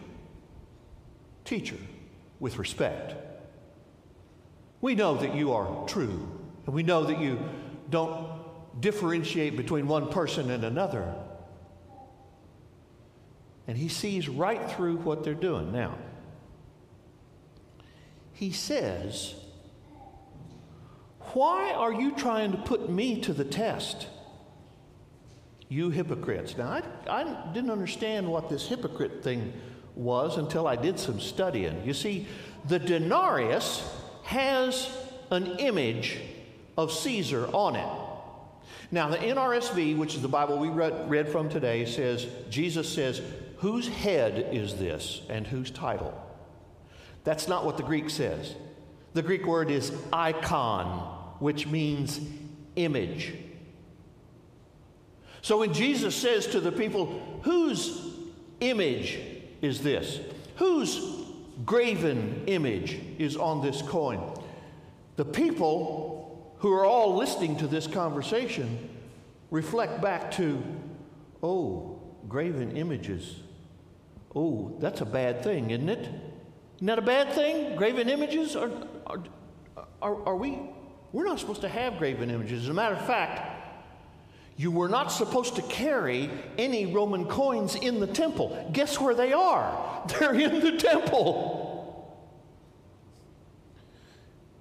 teacher, 1.44 1.76
with 2.40 2.58
respect. 2.58 3.14
We 4.80 4.94
know 4.94 5.16
that 5.16 5.34
you 5.34 5.52
are 5.52 5.86
true, 5.86 6.28
and 6.66 6.74
we 6.74 6.82
know 6.82 7.04
that 7.04 7.18
you 7.18 7.38
don't 7.88 8.28
differentiate 8.80 9.56
between 9.56 9.86
one 9.86 10.10
person 10.10 10.50
and 10.50 10.64
another. 10.64 11.14
And 13.66 13.78
he 13.78 13.88
sees 13.88 14.28
right 14.28 14.70
through 14.72 14.96
what 14.98 15.24
they're 15.24 15.34
doing. 15.34 15.72
Now, 15.72 15.96
he 18.32 18.50
says, 18.50 19.34
Why 21.32 21.72
are 21.72 21.92
you 21.92 22.12
trying 22.12 22.52
to 22.52 22.58
put 22.58 22.90
me 22.90 23.20
to 23.22 23.32
the 23.32 23.44
test? 23.44 24.08
You 25.74 25.90
hypocrites. 25.90 26.56
Now, 26.56 26.68
I, 26.68 26.82
I 27.10 27.52
didn't 27.52 27.72
understand 27.72 28.30
what 28.30 28.48
this 28.48 28.68
hypocrite 28.68 29.24
thing 29.24 29.52
was 29.96 30.36
until 30.36 30.68
I 30.68 30.76
did 30.76 31.00
some 31.00 31.18
studying. 31.18 31.84
You 31.84 31.94
see, 31.94 32.28
the 32.68 32.78
denarius 32.78 33.82
has 34.22 34.88
an 35.32 35.58
image 35.58 36.20
of 36.78 36.92
Caesar 36.92 37.48
on 37.52 37.74
it. 37.74 37.88
Now, 38.92 39.08
the 39.08 39.16
NRSV, 39.16 39.98
which 39.98 40.14
is 40.14 40.22
the 40.22 40.28
Bible 40.28 40.58
we 40.58 40.68
read, 40.68 41.10
read, 41.10 41.28
from 41.28 41.48
today, 41.48 41.86
says, 41.86 42.28
Jesus 42.50 42.88
says, 42.88 43.20
Whose 43.56 43.88
head 43.88 44.50
is 44.52 44.76
this 44.76 45.22
and 45.28 45.44
whose 45.44 45.72
title? 45.72 46.14
That's 47.24 47.48
not 47.48 47.64
what 47.64 47.78
the 47.78 47.82
Greek 47.82 48.10
says. 48.10 48.54
The 49.14 49.22
Greek 49.22 49.44
word 49.44 49.72
is 49.72 49.90
icon, 50.12 50.86
which 51.40 51.66
means 51.66 52.20
image. 52.76 53.32
So 55.44 55.58
when 55.58 55.74
Jesus 55.74 56.16
says 56.16 56.46
to 56.46 56.60
the 56.60 56.72
people, 56.72 57.20
Whose 57.42 58.00
image 58.60 59.18
is 59.60 59.82
this? 59.82 60.18
Whose 60.56 61.22
graven 61.66 62.44
image 62.46 62.98
is 63.18 63.36
on 63.36 63.60
this 63.60 63.82
coin? 63.82 64.22
The 65.16 65.26
people 65.26 66.50
who 66.60 66.72
are 66.72 66.86
all 66.86 67.16
listening 67.16 67.58
to 67.58 67.66
this 67.66 67.86
conversation 67.86 68.88
reflect 69.50 70.00
back 70.00 70.30
to, 70.36 70.62
Oh, 71.42 72.00
graven 72.26 72.74
images. 72.74 73.40
Oh, 74.34 74.74
that's 74.80 75.02
a 75.02 75.06
bad 75.06 75.42
thing, 75.44 75.72
isn't 75.72 75.90
it? 75.90 76.08
Isn't 76.76 76.86
that 76.86 76.98
a 76.98 77.02
bad 77.02 77.34
thing? 77.34 77.76
Graven 77.76 78.08
images? 78.08 78.56
Are, 78.56 78.70
are, 79.06 79.22
are, 80.00 80.24
are 80.24 80.36
we? 80.36 80.58
We're 81.12 81.26
not 81.26 81.38
supposed 81.38 81.60
to 81.60 81.68
have 81.68 81.98
graven 81.98 82.30
images. 82.30 82.62
As 82.62 82.70
a 82.70 82.74
matter 82.74 82.94
of 82.94 83.04
fact, 83.06 83.53
you 84.56 84.70
were 84.70 84.88
not 84.88 85.10
supposed 85.10 85.56
to 85.56 85.62
carry 85.62 86.30
any 86.56 86.86
Roman 86.86 87.26
coins 87.26 87.74
in 87.74 87.98
the 87.98 88.06
temple. 88.06 88.70
Guess 88.72 89.00
where 89.00 89.14
they 89.14 89.32
are? 89.32 90.02
They're 90.18 90.34
in 90.34 90.60
the 90.60 90.76
temple. 90.76 91.70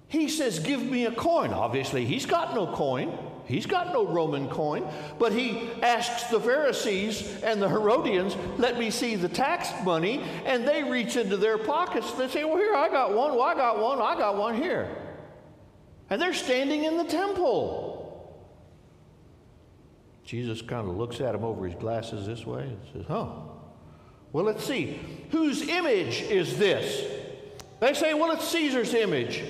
He 0.08 0.28
says, 0.28 0.58
Give 0.58 0.82
me 0.82 1.06
a 1.06 1.12
coin. 1.12 1.52
Obviously, 1.52 2.04
he's 2.04 2.26
got 2.26 2.54
no 2.54 2.66
coin. 2.66 3.16
He's 3.46 3.66
got 3.66 3.92
no 3.92 4.06
Roman 4.06 4.48
coin, 4.48 4.88
but 5.18 5.32
he 5.32 5.68
asks 5.82 6.30
the 6.30 6.40
Pharisees 6.40 7.42
and 7.42 7.60
the 7.60 7.68
Herodians, 7.68 8.36
let 8.56 8.78
me 8.78 8.90
see 8.90 9.16
the 9.16 9.28
tax 9.28 9.68
money, 9.84 10.22
and 10.46 10.66
they 10.66 10.82
reach 10.82 11.16
into 11.16 11.36
their 11.36 11.58
pockets. 11.58 12.10
They 12.12 12.28
say, 12.28 12.44
well, 12.44 12.56
here, 12.56 12.74
I 12.74 12.88
got 12.88 13.12
one, 13.12 13.32
well, 13.32 13.42
I 13.42 13.54
got 13.54 13.78
one, 13.78 14.00
I 14.00 14.16
got 14.16 14.38
one 14.38 14.54
here. 14.54 14.88
And 16.08 16.20
they're 16.20 16.32
standing 16.32 16.84
in 16.84 16.96
the 16.96 17.04
temple. 17.04 17.93
Jesus 20.24 20.62
kind 20.62 20.88
of 20.88 20.96
looks 20.96 21.20
at 21.20 21.34
him 21.34 21.44
over 21.44 21.66
his 21.66 21.74
glasses 21.74 22.26
this 22.26 22.46
way 22.46 22.62
and 22.62 22.78
says, 22.92 23.04
huh. 23.06 23.26
Well, 24.32 24.44
let's 24.44 24.64
see. 24.64 24.98
Whose 25.30 25.68
image 25.68 26.22
is 26.22 26.58
this? 26.58 27.04
They 27.80 27.94
say, 27.94 28.14
well, 28.14 28.32
it's 28.32 28.48
Caesar's 28.48 28.94
image. 28.94 29.42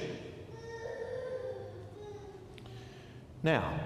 Now, 3.43 3.79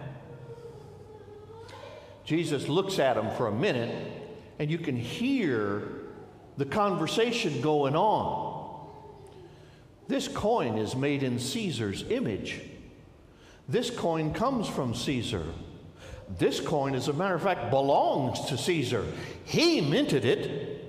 Jesus 2.25 2.69
looks 2.69 2.99
at 2.99 3.17
him 3.17 3.31
for 3.37 3.49
a 3.49 3.53
minute, 3.53 3.95
and 4.59 4.71
you 4.71 4.79
can 4.79 4.97
hear 4.97 5.83
the 6.57 6.65
conversation 6.65 7.61
going 7.61 7.95
on. 7.95 8.89
This 10.09 10.27
coin 10.27 10.79
is 10.79 10.97
made 10.97 11.23
in 11.23 11.39
Caesar's 11.39 12.05
image. 12.11 12.61
This 13.69 13.91
coin 13.91 14.33
comes 14.33 14.67
from 14.69 14.95
Caesar. 14.95 15.45
This 16.37 16.61
coin, 16.61 16.95
as 16.95 17.09
a 17.09 17.13
matter 17.13 17.35
of 17.35 17.43
fact, 17.43 17.71
belongs 17.71 18.47
to 18.47 18.59
Caesar. 18.59 19.05
He 19.45 19.81
minted 19.81 20.25
it, 20.25 20.85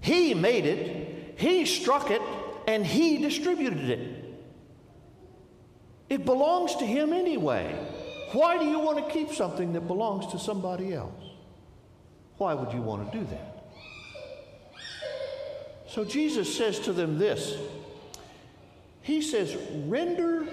he 0.00 0.34
made 0.34 0.66
it, 0.66 1.34
he 1.38 1.66
struck 1.66 2.10
it, 2.10 2.22
and 2.66 2.86
he 2.86 3.18
distributed 3.18 3.90
it. 3.90 4.22
It 6.12 6.26
belongs 6.26 6.76
to 6.76 6.84
Him 6.84 7.14
anyway. 7.14 7.74
Why 8.32 8.58
do 8.58 8.66
you 8.66 8.78
want 8.78 8.98
to 8.98 9.10
keep 9.10 9.32
something 9.32 9.72
that 9.72 9.86
belongs 9.86 10.30
to 10.32 10.38
somebody 10.38 10.92
else? 10.92 11.24
Why 12.36 12.52
would 12.52 12.70
you 12.74 12.82
want 12.82 13.10
to 13.10 13.18
do 13.18 13.24
that? 13.24 13.64
So 15.88 16.04
Jesus 16.04 16.54
says 16.54 16.80
to 16.80 16.92
them 16.92 17.18
this 17.18 17.56
He 19.00 19.22
says, 19.22 19.56
Render 19.86 20.46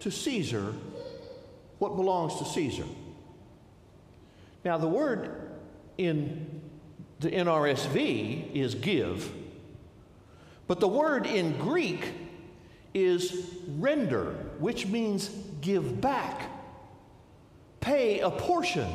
to 0.00 0.10
Caesar 0.10 0.74
what 1.78 1.96
belongs 1.96 2.36
to 2.36 2.44
Caesar. 2.44 2.84
Now, 4.64 4.78
the 4.78 4.88
word 4.88 5.50
in 5.98 6.60
the 7.20 7.30
NRSV 7.30 8.54
is 8.54 8.74
give, 8.74 9.32
but 10.66 10.80
the 10.80 10.88
word 10.88 11.26
in 11.26 11.56
Greek 11.58 12.12
is 12.94 13.48
render, 13.78 14.32
which 14.58 14.86
means 14.86 15.28
give 15.60 16.00
back. 16.00 16.50
pay 17.82 18.20
a 18.20 18.30
portion, 18.30 18.88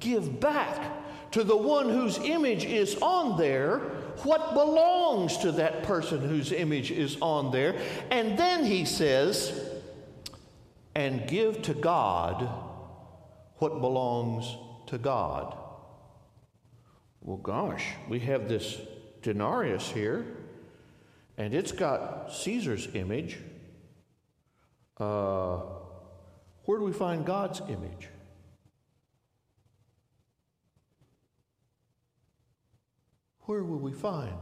give 0.00 0.40
back 0.40 1.30
to 1.30 1.44
the 1.44 1.56
one 1.56 1.88
whose 1.88 2.18
image 2.18 2.64
is 2.64 2.96
on 3.00 3.38
there 3.38 3.78
what 4.24 4.54
belongs 4.54 5.36
to 5.38 5.52
that 5.52 5.84
person 5.84 6.20
whose 6.20 6.50
image 6.50 6.90
is 6.90 7.16
on 7.20 7.52
there. 7.52 7.76
And 8.10 8.36
then 8.36 8.64
he 8.64 8.84
says, 8.84 9.70
and 10.94 11.28
give 11.28 11.62
to 11.62 11.74
God 11.74 12.48
what 13.60 13.80
belongs 13.80 14.56
to 14.86 14.98
God. 14.98 15.56
Well, 17.20 17.36
gosh, 17.36 17.84
we 18.08 18.18
have 18.20 18.48
this 18.48 18.80
denarius 19.22 19.90
here, 19.90 20.26
and 21.36 21.54
it's 21.54 21.70
got 21.70 22.32
Caesar's 22.32 22.88
image. 22.94 23.38
Uh, 24.98 25.58
where 26.64 26.78
do 26.78 26.84
we 26.84 26.92
find 26.92 27.26
God's 27.26 27.60
image? 27.68 28.08
Where 33.40 33.62
will 33.62 33.78
we 33.78 33.92
find 33.92 34.38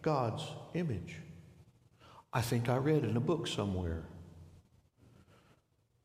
God's 0.00 0.44
image? 0.72 1.16
I 2.32 2.40
think 2.40 2.68
I 2.70 2.76
read 2.76 3.04
in 3.04 3.16
a 3.16 3.20
book 3.20 3.46
somewhere, 3.46 4.04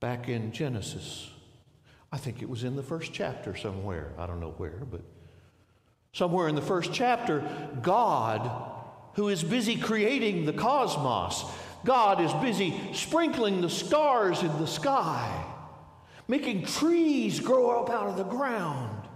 back 0.02 0.28
in 0.28 0.52
Genesis. 0.52 1.32
I 2.12 2.18
think 2.18 2.42
it 2.42 2.50
was 2.50 2.64
in 2.64 2.76
the 2.76 2.84
first 2.84 3.14
chapter 3.14 3.56
somewhere. 3.56 4.14
I 4.18 4.26
don't 4.26 4.40
know 4.40 4.54
where, 4.58 4.82
but 4.90 5.02
somewhere 6.12 6.48
in 6.48 6.56
the 6.56 6.62
first 6.62 6.92
chapter, 6.92 7.48
God, 7.82 8.50
who 9.14 9.30
is 9.30 9.44
busy 9.44 9.76
creating 9.76 10.46
the 10.46 10.54
cosmos, 10.54 11.46
God 11.86 12.20
is 12.22 12.34
busy 12.36 12.80
sprinkling 12.94 13.62
the 13.62 13.70
stars 13.70 14.42
in 14.42 14.58
the 14.58 14.68
sky, 14.68 15.46
making 16.28 16.66
trees 16.66 17.40
grow 17.40 17.82
up 17.82 17.90
out 17.90 18.08
of 18.08 18.18
the 18.18 18.24
ground, 18.24 19.08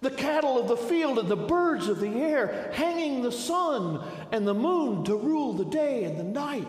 the 0.00 0.10
cattle 0.10 0.58
of 0.58 0.68
the 0.68 0.76
field 0.76 1.18
and 1.18 1.28
the 1.28 1.36
birds 1.36 1.86
of 1.88 2.00
the 2.00 2.08
air, 2.08 2.72
hanging 2.74 3.22
the 3.22 3.30
sun 3.30 4.02
and 4.32 4.48
the 4.48 4.54
moon 4.54 5.04
to 5.04 5.14
rule 5.14 5.52
the 5.52 5.66
day 5.66 6.04
and 6.04 6.18
the 6.18 6.24
night, 6.24 6.66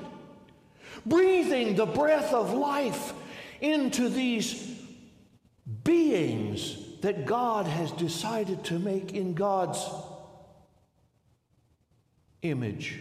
breathing 1.06 1.76
the 1.76 1.86
breath 1.86 2.34
of 2.34 2.54
life 2.54 3.14
into 3.62 4.10
these 4.10 4.73
beings 5.84 6.78
that 7.02 7.26
God 7.26 7.66
has 7.66 7.92
decided 7.92 8.64
to 8.66 8.80
make 8.80 9.14
in 9.14 9.34
God's 9.34 9.84
image. 12.42 13.00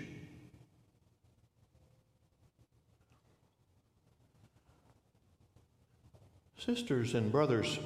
Sisters 6.57 7.15
and 7.15 7.33
brothers, 7.33 7.81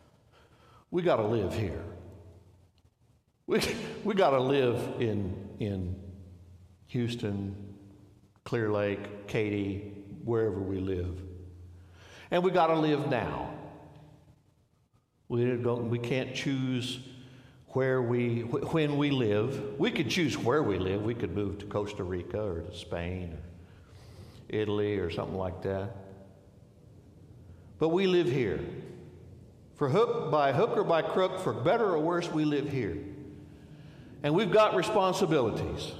we 0.90 1.00
got 1.02 1.16
to 1.16 1.26
live 1.26 1.54
here. 1.54 1.82
We, 3.46 3.60
we 4.04 4.14
got 4.14 4.30
to 4.30 4.40
live 4.40 5.00
in, 5.00 5.48
in 5.58 5.96
Houston, 6.88 7.74
Clear 8.44 8.70
Lake, 8.70 9.26
Katy, 9.26 9.92
wherever 10.24 10.60
we 10.60 10.78
live. 10.78 11.23
And 12.34 12.42
we 12.42 12.50
got 12.50 12.66
to 12.66 12.74
live 12.74 13.08
now. 13.08 13.48
We, 15.28 15.44
don't, 15.54 15.88
we 15.88 16.00
can't 16.00 16.34
choose 16.34 16.98
where 17.68 18.02
we, 18.02 18.40
when 18.40 18.98
we 18.98 19.12
live. 19.12 19.78
We 19.78 19.92
could 19.92 20.10
choose 20.10 20.36
where 20.36 20.60
we 20.60 20.80
live. 20.80 21.04
We 21.04 21.14
could 21.14 21.32
move 21.32 21.58
to 21.58 21.66
Costa 21.66 22.02
Rica 22.02 22.42
or 22.42 22.62
to 22.62 22.76
Spain 22.76 23.34
or 23.34 23.38
Italy 24.48 24.96
or 24.96 25.10
something 25.12 25.36
like 25.36 25.62
that. 25.62 25.94
But 27.78 27.90
we 27.90 28.08
live 28.08 28.26
here. 28.26 28.58
For 29.76 29.88
hook, 29.88 30.32
by 30.32 30.50
hook 30.50 30.76
or 30.76 30.82
by 30.82 31.02
crook, 31.02 31.38
for 31.38 31.52
better 31.52 31.84
or 31.84 32.00
worse, 32.00 32.28
we 32.28 32.44
live 32.44 32.68
here. 32.68 32.98
And 34.24 34.34
we've 34.34 34.50
got 34.50 34.74
responsibilities. 34.74 35.92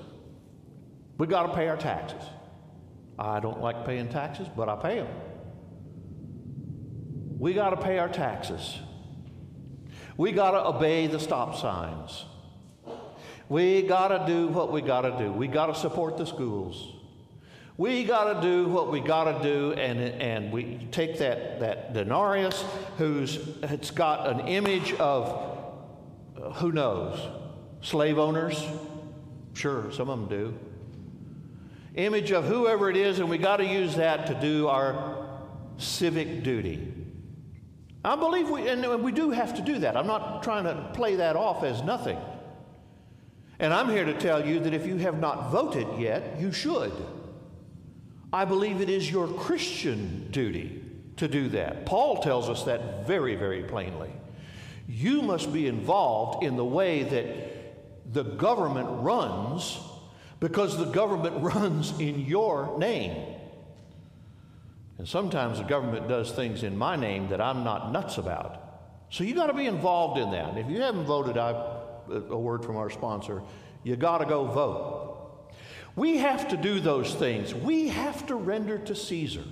We've 1.16 1.30
got 1.30 1.46
to 1.46 1.54
pay 1.54 1.68
our 1.68 1.76
taxes. 1.76 2.28
I 3.20 3.38
don't 3.38 3.60
like 3.60 3.86
paying 3.86 4.08
taxes, 4.08 4.48
but 4.56 4.68
I 4.68 4.74
pay 4.74 4.96
them. 4.96 5.06
We 7.44 7.52
got 7.52 7.70
to 7.70 7.76
pay 7.76 7.98
our 7.98 8.08
taxes. 8.08 8.78
We 10.16 10.32
got 10.32 10.52
to 10.52 10.66
obey 10.66 11.08
the 11.08 11.20
stop 11.20 11.56
signs. 11.56 12.24
We 13.50 13.82
got 13.82 14.08
to 14.08 14.24
do 14.26 14.48
what 14.48 14.72
we 14.72 14.80
got 14.80 15.02
to 15.02 15.18
do. 15.18 15.30
We 15.30 15.46
got 15.46 15.66
to 15.66 15.74
support 15.74 16.16
the 16.16 16.24
schools. 16.24 16.94
We 17.76 18.04
got 18.04 18.32
to 18.32 18.40
do 18.40 18.66
what 18.68 18.90
we 18.90 19.00
got 19.00 19.24
to 19.24 19.42
do, 19.42 19.74
and, 19.74 20.00
and 20.22 20.52
we 20.52 20.88
take 20.90 21.18
that, 21.18 21.60
that 21.60 21.92
denarius 21.92 22.64
who's 22.96 23.38
it's 23.62 23.90
got 23.90 24.26
an 24.26 24.48
image 24.48 24.94
of 24.94 25.68
uh, 26.42 26.48
who 26.52 26.72
knows, 26.72 27.20
slave 27.82 28.16
owners. 28.16 28.66
Sure, 29.52 29.92
some 29.92 30.08
of 30.08 30.18
them 30.18 30.28
do. 30.30 30.58
Image 31.94 32.32
of 32.32 32.46
whoever 32.46 32.88
it 32.88 32.96
is, 32.96 33.18
and 33.18 33.28
we 33.28 33.36
got 33.36 33.58
to 33.58 33.66
use 33.66 33.96
that 33.96 34.28
to 34.28 34.34
do 34.40 34.66
our 34.68 35.28
civic 35.76 36.42
duty. 36.42 36.93
I 38.04 38.16
believe 38.16 38.50
we, 38.50 38.68
and 38.68 39.02
we 39.02 39.12
do 39.12 39.30
have 39.30 39.54
to 39.54 39.62
do 39.62 39.78
that. 39.78 39.96
I'm 39.96 40.06
not 40.06 40.42
trying 40.42 40.64
to 40.64 40.90
play 40.92 41.16
that 41.16 41.36
off 41.36 41.64
as 41.64 41.82
nothing. 41.82 42.18
And 43.58 43.72
I'm 43.72 43.88
here 43.88 44.04
to 44.04 44.14
tell 44.14 44.46
you 44.46 44.60
that 44.60 44.74
if 44.74 44.86
you 44.86 44.96
have 44.98 45.18
not 45.18 45.50
voted 45.50 45.86
yet, 45.98 46.38
you 46.38 46.52
should. 46.52 46.92
I 48.32 48.44
believe 48.44 48.80
it 48.80 48.90
is 48.90 49.10
your 49.10 49.28
Christian 49.28 50.28
duty 50.30 50.82
to 51.16 51.28
do 51.28 51.48
that. 51.50 51.86
Paul 51.86 52.20
tells 52.20 52.48
us 52.48 52.64
that 52.64 53.06
very, 53.06 53.36
very 53.36 53.62
plainly. 53.62 54.10
You 54.88 55.22
must 55.22 55.52
be 55.52 55.66
involved 55.66 56.44
in 56.44 56.56
the 56.56 56.64
way 56.64 57.04
that 57.04 58.12
the 58.12 58.24
government 58.24 58.88
runs 58.90 59.78
because 60.40 60.76
the 60.76 60.86
government 60.86 61.36
runs 61.42 61.98
in 61.98 62.20
your 62.20 62.78
name. 62.78 63.33
And 64.98 65.08
sometimes 65.08 65.58
the 65.58 65.64
government 65.64 66.08
does 66.08 66.30
things 66.30 66.62
in 66.62 66.76
my 66.76 66.96
name 66.96 67.28
that 67.28 67.40
I'm 67.40 67.64
not 67.64 67.90
nuts 67.92 68.18
about. 68.18 68.60
So 69.10 69.24
you 69.24 69.34
got 69.34 69.48
to 69.48 69.54
be 69.54 69.66
involved 69.66 70.18
in 70.18 70.30
that. 70.30 70.56
If 70.56 70.68
you 70.68 70.80
haven't 70.80 71.04
voted, 71.04 71.36
I, 71.36 71.50
a 72.08 72.38
word 72.38 72.64
from 72.64 72.76
our 72.76 72.90
sponsor, 72.90 73.42
you 73.82 73.96
got 73.96 74.18
to 74.18 74.26
go 74.26 74.44
vote. 74.44 75.50
We 75.96 76.18
have 76.18 76.48
to 76.48 76.56
do 76.56 76.80
those 76.80 77.14
things. 77.14 77.54
We 77.54 77.88
have 77.88 78.26
to 78.26 78.34
render 78.34 78.78
to 78.78 78.94
Caesar. 78.94 79.44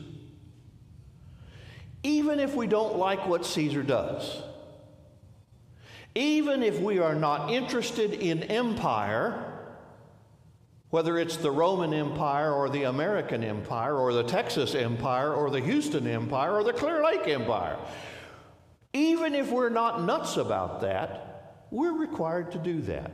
Even 2.03 2.41
if 2.41 2.55
we 2.55 2.67
don't 2.67 2.97
like 2.97 3.27
what 3.29 3.47
Caesar 3.47 3.83
does. 3.83 4.43
Even 6.15 6.63
if 6.63 6.81
we 6.81 6.99
are 6.99 7.15
not 7.15 7.51
interested 7.51 8.13
in 8.13 8.43
empire, 8.45 9.52
whether 10.93 11.17
it's 11.17 11.39
the 11.39 11.51
Roman 11.51 11.95
Empire 11.95 12.53
or 12.53 12.69
the 12.69 12.83
American 12.83 13.43
Empire 13.43 13.97
or 13.97 14.13
the 14.13 14.25
Texas 14.25 14.75
Empire 14.75 15.33
or 15.33 15.49
the 15.49 15.61
Houston 15.61 16.07
Empire 16.07 16.57
or 16.57 16.65
the 16.65 16.73
Clear 16.75 17.03
Lake 17.03 17.27
Empire, 17.27 17.79
even 18.93 19.35
if 19.35 19.51
we're 19.51 19.71
not 19.71 20.03
nuts 20.03 20.37
about 20.37 20.83
that, 20.83 21.65
we're 21.71 21.95
required 21.95 22.53
to 22.53 22.59
do 22.59 22.83
that. 22.83 23.11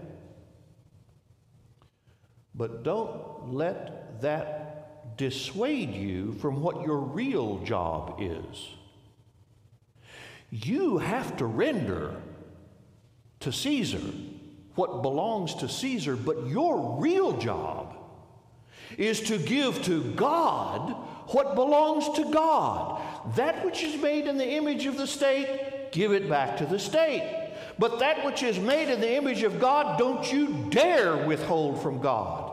But 2.52 2.82
don't 2.82 3.52
let 3.54 4.22
that 4.22 5.16
dissuade 5.16 5.94
you 5.94 6.32
from 6.40 6.60
what 6.60 6.84
your 6.84 6.98
real 6.98 7.58
job 7.58 8.16
is. 8.18 8.70
You 10.50 10.98
have 10.98 11.36
to 11.36 11.46
render 11.46 12.20
to 13.38 13.52
Caesar 13.52 14.02
what 14.78 15.02
belongs 15.02 15.56
to 15.56 15.68
Caesar, 15.68 16.14
but 16.14 16.46
your 16.46 17.00
real 17.00 17.36
job 17.36 17.96
is 18.96 19.20
to 19.22 19.36
give 19.36 19.82
to 19.82 20.04
God 20.14 20.94
what 21.32 21.56
belongs 21.56 22.08
to 22.16 22.30
God. 22.30 23.02
That 23.34 23.64
which 23.64 23.82
is 23.82 24.00
made 24.00 24.26
in 24.26 24.38
the 24.38 24.48
image 24.48 24.86
of 24.86 24.96
the 24.96 25.06
state, 25.06 25.90
give 25.90 26.12
it 26.12 26.28
back 26.28 26.56
to 26.58 26.66
the 26.66 26.78
state. 26.78 27.50
But 27.78 27.98
that 27.98 28.24
which 28.24 28.42
is 28.42 28.58
made 28.58 28.88
in 28.88 29.00
the 29.00 29.16
image 29.16 29.42
of 29.42 29.60
God, 29.60 29.98
don't 29.98 30.32
you 30.32 30.66
dare 30.70 31.26
withhold 31.26 31.82
from 31.82 32.00
God. 32.00 32.47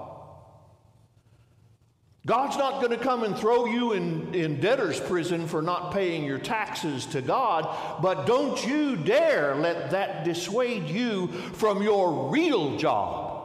God's 2.26 2.58
not 2.58 2.82
going 2.82 2.98
to 2.98 3.04
come 3.04 3.24
and 3.24 3.38
throw 3.38 3.68
you 3.68 3.94
in, 3.94 4.34
in 4.34 4.60
debtor's 4.60 5.00
prison 5.00 5.48
for 5.48 5.62
not 5.62 5.94
paying 5.94 6.24
your 6.26 6.40
taxes 6.40 7.06
to 7.08 7.22
God, 7.22 8.02
but 8.02 8.26
don't 8.26 8.66
you 8.66 8.96
dare 8.96 9.56
let 9.56 9.92
that 9.92 10.26
dissuade 10.26 10.90
you 10.90 11.28
from 11.28 11.84
your 11.84 12.32
real 12.32 12.78
job, 12.78 13.44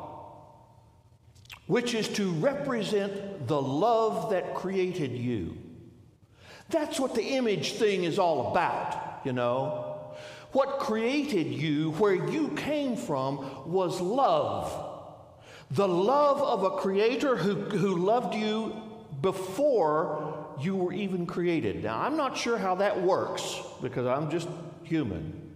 which 1.66 1.92
is 1.92 2.08
to 2.08 2.30
represent 2.32 3.46
the 3.46 3.60
love 3.60 4.30
that 4.30 4.54
created 4.54 5.12
you. 5.12 5.58
That's 6.70 6.98
what 6.98 7.14
the 7.14 7.22
image 7.22 7.74
thing 7.74 8.04
is 8.04 8.18
all 8.18 8.52
about, 8.52 9.20
you 9.24 9.34
know. 9.34 10.14
What 10.52 10.78
created 10.78 11.48
you, 11.48 11.90
where 11.92 12.14
you 12.14 12.48
came 12.50 12.96
from, 12.96 13.70
was 13.70 14.00
love. 14.00 14.89
The 15.70 15.86
love 15.86 16.40
of 16.42 16.64
a 16.64 16.76
creator 16.78 17.36
who, 17.36 17.54
who 17.54 17.96
loved 17.96 18.34
you 18.34 18.74
before 19.20 20.48
you 20.60 20.76
were 20.76 20.92
even 20.92 21.26
created. 21.26 21.84
Now, 21.84 22.00
I'm 22.00 22.16
not 22.16 22.36
sure 22.36 22.58
how 22.58 22.76
that 22.76 23.00
works 23.02 23.60
because 23.80 24.06
I'm 24.06 24.30
just 24.30 24.48
human. 24.82 25.50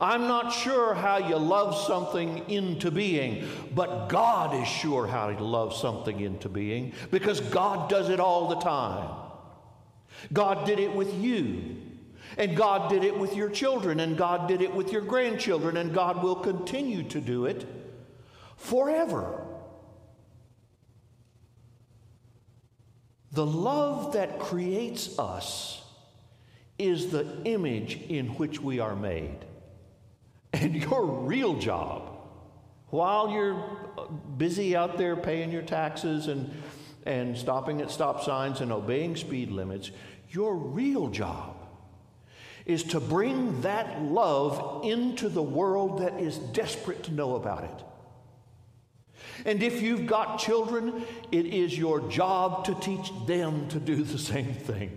I'm 0.00 0.22
not 0.22 0.50
sure 0.50 0.94
how 0.94 1.18
you 1.18 1.36
love 1.36 1.76
something 1.86 2.48
into 2.50 2.90
being, 2.90 3.46
but 3.74 4.08
God 4.08 4.60
is 4.60 4.66
sure 4.66 5.06
how 5.06 5.30
to 5.30 5.44
love 5.44 5.74
something 5.74 6.18
into 6.18 6.48
being 6.48 6.92
because 7.10 7.40
God 7.40 7.88
does 7.88 8.08
it 8.08 8.18
all 8.18 8.48
the 8.48 8.56
time. 8.56 9.10
God 10.32 10.66
did 10.66 10.78
it 10.78 10.92
with 10.92 11.14
you, 11.14 11.76
and 12.36 12.56
God 12.56 12.90
did 12.90 13.04
it 13.04 13.16
with 13.16 13.36
your 13.36 13.50
children, 13.50 14.00
and 14.00 14.16
God 14.16 14.48
did 14.48 14.62
it 14.62 14.74
with 14.74 14.92
your 14.92 15.02
grandchildren, 15.02 15.76
and 15.76 15.92
God 15.92 16.22
will 16.22 16.36
continue 16.36 17.02
to 17.04 17.20
do 17.20 17.46
it 17.46 17.66
forever. 18.56 19.41
The 23.32 23.46
love 23.46 24.12
that 24.12 24.38
creates 24.38 25.18
us 25.18 25.82
is 26.78 27.10
the 27.10 27.42
image 27.44 28.00
in 28.08 28.28
which 28.34 28.60
we 28.60 28.78
are 28.78 28.94
made. 28.94 29.38
And 30.52 30.74
your 30.74 31.06
real 31.06 31.54
job, 31.58 32.10
while 32.88 33.30
you're 33.30 33.54
uh, 33.96 34.04
busy 34.36 34.76
out 34.76 34.98
there 34.98 35.16
paying 35.16 35.50
your 35.50 35.62
taxes 35.62 36.28
and, 36.28 36.50
and 37.06 37.36
stopping 37.36 37.80
at 37.80 37.90
stop 37.90 38.22
signs 38.22 38.60
and 38.60 38.70
obeying 38.70 39.16
speed 39.16 39.50
limits, 39.50 39.90
your 40.30 40.54
real 40.54 41.08
job 41.08 41.56
is 42.66 42.82
to 42.84 43.00
bring 43.00 43.62
that 43.62 44.02
love 44.02 44.84
into 44.84 45.28
the 45.30 45.42
world 45.42 46.00
that 46.00 46.20
is 46.20 46.36
desperate 46.38 47.02
to 47.04 47.12
know 47.12 47.36
about 47.36 47.64
it. 47.64 47.84
And 49.44 49.62
if 49.62 49.82
you've 49.82 50.06
got 50.06 50.38
children, 50.38 51.04
it 51.30 51.46
is 51.46 51.76
your 51.76 52.00
job 52.08 52.64
to 52.66 52.74
teach 52.76 53.12
them 53.26 53.68
to 53.68 53.80
do 53.80 54.02
the 54.02 54.18
same 54.18 54.54
thing. 54.54 54.96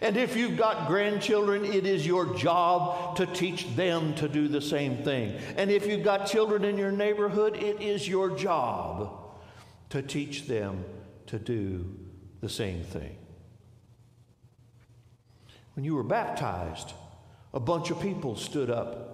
And 0.00 0.16
if 0.16 0.36
you've 0.36 0.56
got 0.56 0.88
grandchildren, 0.88 1.64
it 1.64 1.86
is 1.86 2.06
your 2.06 2.34
job 2.34 3.16
to 3.16 3.26
teach 3.26 3.74
them 3.76 4.14
to 4.14 4.28
do 4.28 4.48
the 4.48 4.60
same 4.60 4.98
thing. 4.98 5.36
And 5.56 5.70
if 5.70 5.86
you've 5.86 6.04
got 6.04 6.26
children 6.26 6.64
in 6.64 6.78
your 6.78 6.92
neighborhood, 6.92 7.56
it 7.56 7.80
is 7.80 8.08
your 8.08 8.30
job 8.36 9.18
to 9.90 10.02
teach 10.02 10.46
them 10.46 10.84
to 11.26 11.38
do 11.38 11.84
the 12.40 12.48
same 12.48 12.82
thing. 12.82 13.16
When 15.74 15.84
you 15.84 15.94
were 15.94 16.02
baptized, 16.02 16.92
a 17.54 17.60
bunch 17.60 17.90
of 17.90 18.00
people 18.00 18.36
stood 18.36 18.70
up 18.70 19.11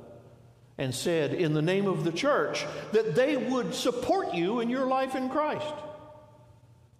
and 0.78 0.94
said, 0.94 1.34
in 1.34 1.52
the 1.52 1.62
name 1.62 1.86
of 1.86 2.04
the 2.04 2.12
church, 2.12 2.64
that 2.92 3.16
they 3.16 3.36
would 3.36 3.74
support 3.74 4.32
you 4.32 4.60
in 4.60 4.70
your 4.70 4.86
life 4.86 5.16
in 5.16 5.28
Christ. 5.28 5.74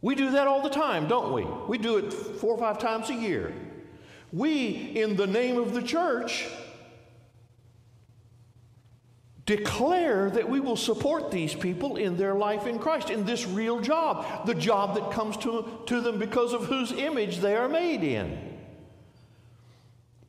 We 0.00 0.16
do 0.16 0.32
that 0.32 0.46
all 0.46 0.62
the 0.62 0.68
time, 0.68 1.08
don't 1.08 1.32
we? 1.32 1.44
We 1.68 1.78
do 1.78 1.96
it 1.96 2.12
four 2.12 2.54
or 2.54 2.58
five 2.58 2.78
times 2.78 3.08
a 3.08 3.14
year. 3.14 3.52
We, 4.32 4.68
in 4.68 5.16
the 5.16 5.26
name 5.26 5.58
of 5.58 5.74
the 5.74 5.82
church, 5.82 6.46
declare 9.46 10.28
that 10.30 10.48
we 10.48 10.60
will 10.60 10.76
support 10.76 11.30
these 11.30 11.54
people 11.54 11.96
in 11.96 12.16
their 12.16 12.34
life 12.34 12.66
in 12.66 12.78
Christ, 12.78 13.10
in 13.10 13.24
this 13.24 13.46
real 13.46 13.80
job, 13.80 14.46
the 14.46 14.54
job 14.54 14.94
that 14.96 15.10
comes 15.12 15.36
to, 15.38 15.66
to 15.86 16.00
them 16.00 16.18
because 16.18 16.52
of 16.52 16.66
whose 16.66 16.92
image 16.92 17.38
they 17.38 17.56
are 17.56 17.68
made 17.68 18.04
in. 18.04 18.47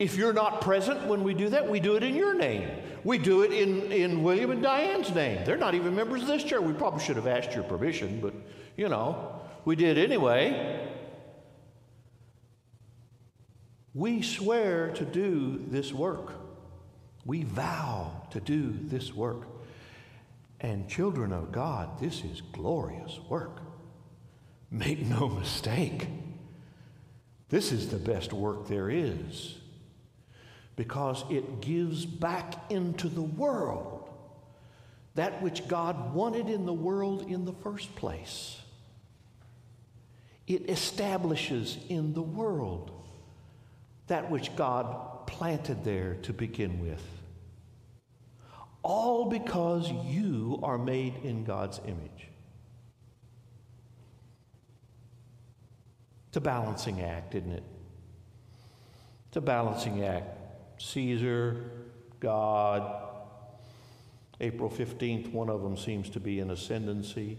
If 0.00 0.16
you're 0.16 0.32
not 0.32 0.62
present 0.62 1.06
when 1.06 1.22
we 1.22 1.34
do 1.34 1.50
that, 1.50 1.68
we 1.68 1.78
do 1.78 1.94
it 1.94 2.02
in 2.02 2.14
your 2.14 2.32
name. 2.32 2.70
We 3.04 3.18
do 3.18 3.42
it 3.42 3.52
in, 3.52 3.92
in 3.92 4.22
William 4.22 4.50
and 4.50 4.62
Diane's 4.62 5.14
name. 5.14 5.44
They're 5.44 5.58
not 5.58 5.74
even 5.74 5.94
members 5.94 6.22
of 6.22 6.28
this 6.28 6.42
church. 6.42 6.62
We 6.62 6.72
probably 6.72 7.04
should 7.04 7.16
have 7.16 7.26
asked 7.26 7.54
your 7.54 7.64
permission, 7.64 8.18
but 8.18 8.32
you 8.78 8.88
know, 8.88 9.42
we 9.66 9.76
did 9.76 9.98
anyway. 9.98 10.88
We 13.92 14.22
swear 14.22 14.90
to 14.92 15.04
do 15.04 15.62
this 15.68 15.92
work. 15.92 16.32
We 17.26 17.42
vow 17.42 18.26
to 18.30 18.40
do 18.40 18.74
this 18.82 19.14
work. 19.14 19.48
And, 20.62 20.88
children 20.88 21.30
of 21.30 21.52
God, 21.52 22.00
this 22.00 22.24
is 22.24 22.40
glorious 22.40 23.20
work. 23.28 23.60
Make 24.70 25.00
no 25.04 25.28
mistake. 25.28 26.08
This 27.50 27.70
is 27.70 27.90
the 27.90 27.98
best 27.98 28.32
work 28.32 28.66
there 28.66 28.88
is 28.88 29.59
because 30.80 31.24
it 31.28 31.60
gives 31.60 32.06
back 32.06 32.54
into 32.72 33.06
the 33.06 33.20
world 33.20 34.08
that 35.14 35.42
which 35.42 35.68
God 35.68 36.14
wanted 36.14 36.48
in 36.48 36.64
the 36.64 36.72
world 36.72 37.30
in 37.30 37.44
the 37.44 37.52
first 37.52 37.94
place. 37.96 38.58
It 40.46 40.70
establishes 40.70 41.76
in 41.90 42.14
the 42.14 42.22
world 42.22 42.92
that 44.06 44.30
which 44.30 44.56
God 44.56 45.26
planted 45.26 45.84
there 45.84 46.14
to 46.22 46.32
begin 46.32 46.80
with. 46.80 47.04
All 48.82 49.26
because 49.26 49.92
you 50.06 50.60
are 50.62 50.78
made 50.78 51.12
in 51.22 51.44
God's 51.44 51.78
image. 51.84 52.28
It's 56.28 56.38
a 56.38 56.40
balancing 56.40 57.02
act, 57.02 57.34
isn't 57.34 57.52
it? 57.52 57.64
It's 59.28 59.36
a 59.36 59.42
balancing 59.42 60.02
act. 60.02 60.39
Caesar, 60.80 61.70
God. 62.18 63.06
April 64.40 64.70
15th, 64.70 65.30
one 65.32 65.50
of 65.50 65.62
them 65.62 65.76
seems 65.76 66.08
to 66.10 66.20
be 66.20 66.40
in 66.40 66.50
ascendancy, 66.50 67.38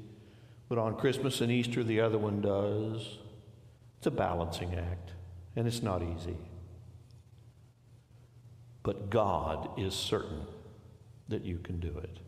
but 0.70 0.78
on 0.78 0.96
Christmas 0.96 1.42
and 1.42 1.52
Easter, 1.52 1.84
the 1.84 2.00
other 2.00 2.20
one 2.20 2.42
does. 2.42 3.18
It's 3.98 4.08
a 4.08 4.12
balancing 4.12 4.76
act, 4.76 5.12
and 5.56 5.68
it's 5.68 5.82
not 5.82 6.04
easy. 6.04 6.38
But 8.84 9.10
God 9.10 9.70
is 9.80 9.96
certain 9.96 10.46
that 11.28 11.44
you 11.44 11.58
can 11.58 11.80
do 11.80 11.98
it. 11.98 12.20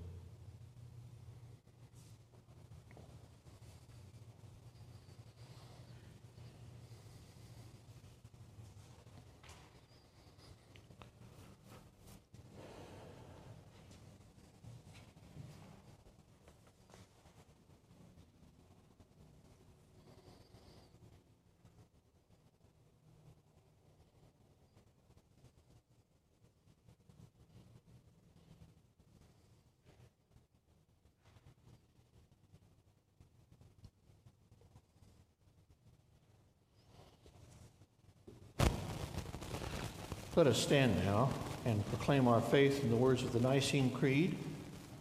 Let 40.35 40.47
us 40.47 40.57
stand 40.57 40.95
now 41.05 41.29
and 41.63 41.87
proclaim 41.89 42.27
our 42.27 42.41
faith 42.41 42.81
in 42.81 42.89
the 42.89 42.95
words 42.95 43.21
of 43.21 43.33
the 43.33 43.39
Nicene 43.39 43.91
Creed 43.91 44.35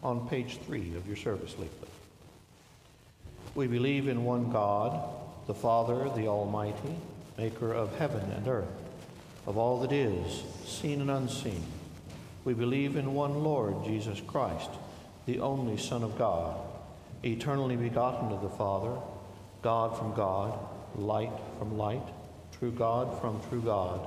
on 0.03 0.29
page 0.29 0.59
three 0.67 0.95
of 0.95 1.07
your 1.07 1.17
service 1.17 1.53
leaflet. 1.59 1.89
We 3.55 3.67
believe 3.67 4.09
in 4.09 4.27
one 4.27 4.53
God, 4.53 5.09
the 5.47 5.55
Father, 5.55 6.11
the 6.15 6.29
Almighty, 6.29 6.97
maker 7.39 7.73
of 7.73 7.97
heaven 7.97 8.31
and 8.33 8.47
earth, 8.47 8.69
of 9.47 9.57
all 9.57 9.81
that 9.81 9.91
is, 9.91 10.43
seen 10.67 11.01
and 11.01 11.11
unseen. 11.11 11.65
We 12.45 12.53
believe 12.53 12.97
in 12.97 13.15
one 13.15 13.43
Lord, 13.43 13.87
Jesus 13.87 14.21
Christ, 14.21 14.69
the 15.25 15.41
only 15.41 15.79
Son 15.79 16.03
of 16.03 16.19
God, 16.19 16.61
eternally 17.25 17.77
begotten 17.77 18.33
of 18.33 18.43
the 18.43 18.51
Father, 18.51 19.01
God 19.63 19.97
from 19.97 20.13
God, 20.13 20.59
light 20.95 21.33
from 21.59 21.79
light, 21.79 22.07
true 22.59 22.71
God 22.71 23.19
from 23.23 23.41
true 23.49 23.63
God 23.63 24.07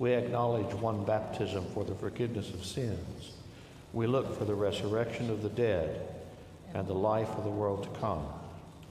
We 0.00 0.14
acknowledge 0.14 0.72
one 0.76 1.04
baptism 1.04 1.66
for 1.74 1.84
the 1.84 1.94
forgiveness 1.94 2.48
of 2.54 2.64
sins. 2.64 3.32
We 3.92 4.06
look 4.06 4.38
for 4.38 4.46
the 4.46 4.54
resurrection 4.54 5.28
of 5.28 5.42
the 5.42 5.50
dead 5.50 6.08
and 6.72 6.88
the 6.88 6.94
life 6.94 7.28
of 7.36 7.44
the 7.44 7.50
world 7.50 7.82
to 7.82 8.00
come. 8.00 8.26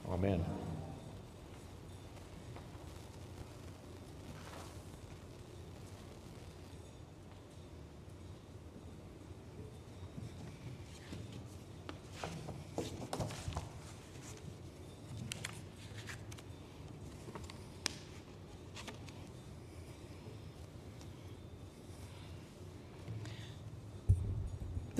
Amen. 0.08 0.44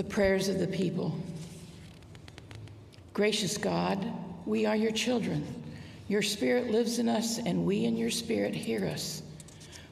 The 0.01 0.09
prayers 0.09 0.49
of 0.49 0.59
the 0.59 0.67
people. 0.67 1.15
Gracious 3.13 3.59
God, 3.59 4.03
we 4.47 4.65
are 4.65 4.75
your 4.75 4.93
children. 4.93 5.63
Your 6.09 6.23
spirit 6.23 6.71
lives 6.71 6.99
in 6.99 7.07
us, 7.07 7.37
and 7.37 7.67
we 7.67 7.85
in 7.85 7.99
your 7.99 8.09
spirit 8.09 8.55
hear 8.55 8.87
us. 8.87 9.23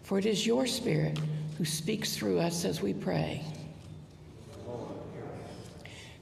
For 0.04 0.18
it 0.18 0.24
is 0.24 0.46
your 0.46 0.66
spirit 0.66 1.20
who 1.58 1.66
speaks 1.66 2.16
through 2.16 2.38
us 2.38 2.64
as 2.64 2.80
we 2.80 2.94
pray. 2.94 3.44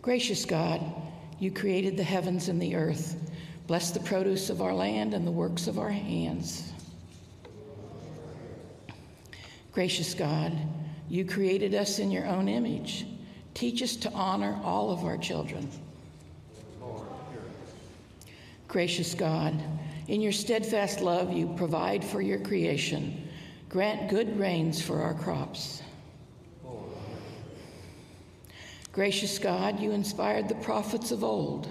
Gracious 0.02 0.44
God, 0.44 0.82
you 1.38 1.52
created 1.52 1.96
the 1.96 2.02
heavens 2.02 2.48
and 2.48 2.60
the 2.60 2.74
earth. 2.74 3.30
Bless 3.68 3.92
the 3.92 4.00
produce 4.00 4.50
of 4.50 4.62
our 4.62 4.74
land 4.74 5.14
and 5.14 5.24
the 5.24 5.30
works 5.30 5.68
of 5.68 5.78
our 5.78 5.90
hands. 5.90 6.72
Gracious 9.70 10.12
God, 10.12 10.52
you 11.08 11.24
created 11.24 11.72
us 11.72 12.00
in 12.00 12.10
your 12.10 12.26
own 12.26 12.48
image. 12.48 13.06
Teach 13.56 13.82
us 13.82 13.96
to 13.96 14.12
honor 14.12 14.60
all 14.62 14.90
of 14.90 15.02
our 15.06 15.16
children. 15.16 15.66
Gracious 18.68 19.14
God, 19.14 19.58
in 20.08 20.20
your 20.20 20.30
steadfast 20.30 21.00
love, 21.00 21.32
you 21.32 21.54
provide 21.56 22.04
for 22.04 22.20
your 22.20 22.38
creation. 22.38 23.26
Grant 23.70 24.10
good 24.10 24.38
rains 24.38 24.82
for 24.82 25.00
our 25.00 25.14
crops. 25.14 25.82
Gracious 28.92 29.38
God, 29.38 29.80
you 29.80 29.90
inspired 29.92 30.50
the 30.50 30.54
prophets 30.56 31.10
of 31.10 31.24
old. 31.24 31.66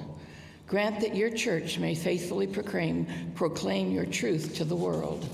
Grant 0.66 1.00
that 1.02 1.16
your 1.16 1.30
church 1.30 1.78
may 1.78 1.94
faithfully 1.94 2.48
proclaim, 2.48 3.06
proclaim 3.36 3.92
your 3.92 4.08
truth 4.08 4.56
to 4.56 4.66
the 4.66 4.76
world. 4.76 5.30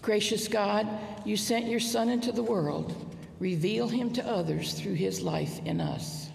Gracious 0.00 0.48
God, 0.48 0.88
you 1.26 1.36
sent 1.36 1.66
your 1.66 1.78
Son 1.78 2.08
into 2.08 2.32
the 2.32 2.42
world. 2.42 3.09
Reveal 3.40 3.88
him 3.88 4.12
to 4.12 4.26
others 4.26 4.74
through 4.74 4.94
his 4.94 5.20
life 5.20 5.60
in 5.64 5.80
us. 5.80 6.28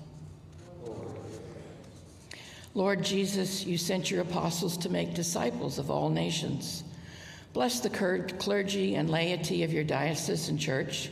Lord 2.73 3.03
Jesus, 3.03 3.65
you 3.65 3.77
sent 3.77 4.11
your 4.11 4.21
apostles 4.21 4.75
to 4.79 4.89
make 4.89 5.13
disciples 5.13 5.79
of 5.79 5.89
all 5.89 6.09
nations. 6.09 6.83
Bless 7.53 7.79
the 7.79 7.89
clergy 7.89 8.95
and 8.95 9.09
laity 9.09 9.63
of 9.63 9.71
your 9.71 9.85
diocesan 9.85 10.57
church, 10.57 11.09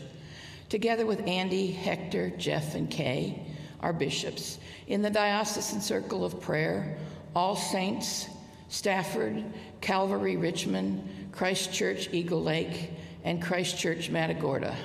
together 0.67 1.05
with 1.05 1.25
Andy, 1.25 1.71
Hector, 1.71 2.31
Jeff, 2.31 2.75
and 2.75 2.89
Kay, 2.89 3.45
our 3.79 3.93
bishops, 3.93 4.57
in 4.87 5.01
the 5.01 5.09
diocesan 5.09 5.79
circle 5.79 6.25
of 6.25 6.41
prayer, 6.41 6.97
all 7.33 7.55
saints, 7.55 8.27
Stafford, 8.67 9.41
Calvary, 9.79 10.35
Richmond, 10.35 11.29
Christ 11.31 11.71
Church, 11.71 12.09
Eagle 12.11 12.41
Lake, 12.43 12.89
and 13.23 13.41
Christ 13.41 13.77
Church, 13.77 14.09
Matagorda. 14.09 14.75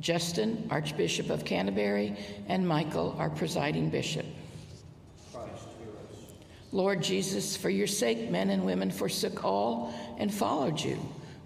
Justin, 0.00 0.66
Archbishop 0.70 1.30
of 1.30 1.44
Canterbury, 1.44 2.16
and 2.48 2.66
Michael, 2.66 3.14
our 3.18 3.30
presiding 3.30 3.90
bishop. 3.90 4.26
Lord 6.72 7.02
Jesus, 7.02 7.56
for 7.56 7.70
your 7.70 7.86
sake, 7.86 8.30
men 8.30 8.50
and 8.50 8.66
women 8.66 8.90
forsook 8.90 9.44
all 9.44 9.94
and 10.18 10.34
followed 10.34 10.80
you. 10.80 10.98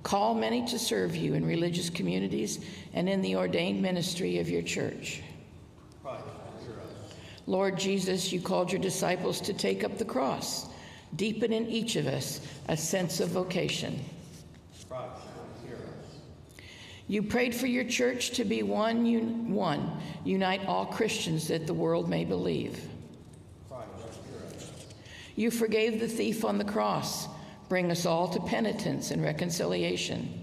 Call 0.02 0.34
many 0.34 0.64
to 0.66 0.78
serve 0.78 1.14
you 1.14 1.34
in 1.34 1.44
religious 1.44 1.90
communities 1.90 2.64
and 2.94 3.08
in 3.08 3.20
the 3.20 3.36
ordained 3.36 3.82
ministry 3.82 4.38
of 4.38 4.48
your 4.48 4.62
church. 4.62 5.22
Lord 7.46 7.78
Jesus, 7.78 8.32
you 8.32 8.40
called 8.40 8.72
your 8.72 8.80
disciples 8.80 9.40
to 9.42 9.52
take 9.52 9.84
up 9.84 9.98
the 9.98 10.04
cross. 10.04 10.68
Deepen 11.16 11.52
in 11.52 11.66
each 11.66 11.96
of 11.96 12.06
us 12.06 12.40
a 12.68 12.76
sense 12.76 13.20
of 13.20 13.28
vocation. 13.28 13.98
You 17.08 17.22
prayed 17.22 17.54
for 17.54 17.66
your 17.66 17.84
church 17.84 18.32
to 18.32 18.44
be 18.44 18.62
one, 18.62 19.06
un- 19.06 19.50
one. 19.50 19.98
Unite 20.24 20.66
all 20.66 20.84
Christians 20.84 21.48
that 21.48 21.66
the 21.66 21.74
world 21.74 22.08
may 22.08 22.26
believe. 22.26 22.80
You 25.34 25.50
forgave 25.50 26.00
the 26.00 26.08
thief 26.08 26.44
on 26.44 26.58
the 26.58 26.64
cross. 26.64 27.28
Bring 27.70 27.90
us 27.90 28.04
all 28.04 28.28
to 28.28 28.40
penitence 28.40 29.10
and 29.10 29.22
reconciliation. 29.22 30.34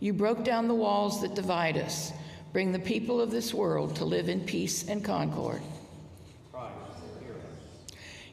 You 0.00 0.12
broke 0.12 0.44
down 0.44 0.66
the 0.66 0.74
walls 0.74 1.20
that 1.20 1.34
divide 1.34 1.76
us. 1.76 2.12
Bring 2.52 2.72
the 2.72 2.78
people 2.78 3.20
of 3.20 3.30
this 3.30 3.52
world 3.52 3.96
to 3.96 4.04
live 4.04 4.28
in 4.28 4.40
peace 4.40 4.88
and 4.88 5.04
concord. 5.04 5.60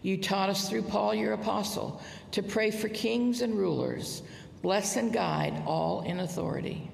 You 0.02 0.18
taught 0.18 0.50
us 0.50 0.70
through 0.70 0.84
Paul, 0.84 1.14
your 1.14 1.34
apostle, 1.34 2.02
to 2.32 2.41
pray 2.41 2.72
for 2.72 2.88
kings 2.88 3.41
and 3.41 3.56
rulers. 3.58 4.24
Bless 4.62 4.95
and 4.97 5.14
guide 5.14 5.64
all 5.66 6.01
in 6.01 6.20
authority. 6.20 6.89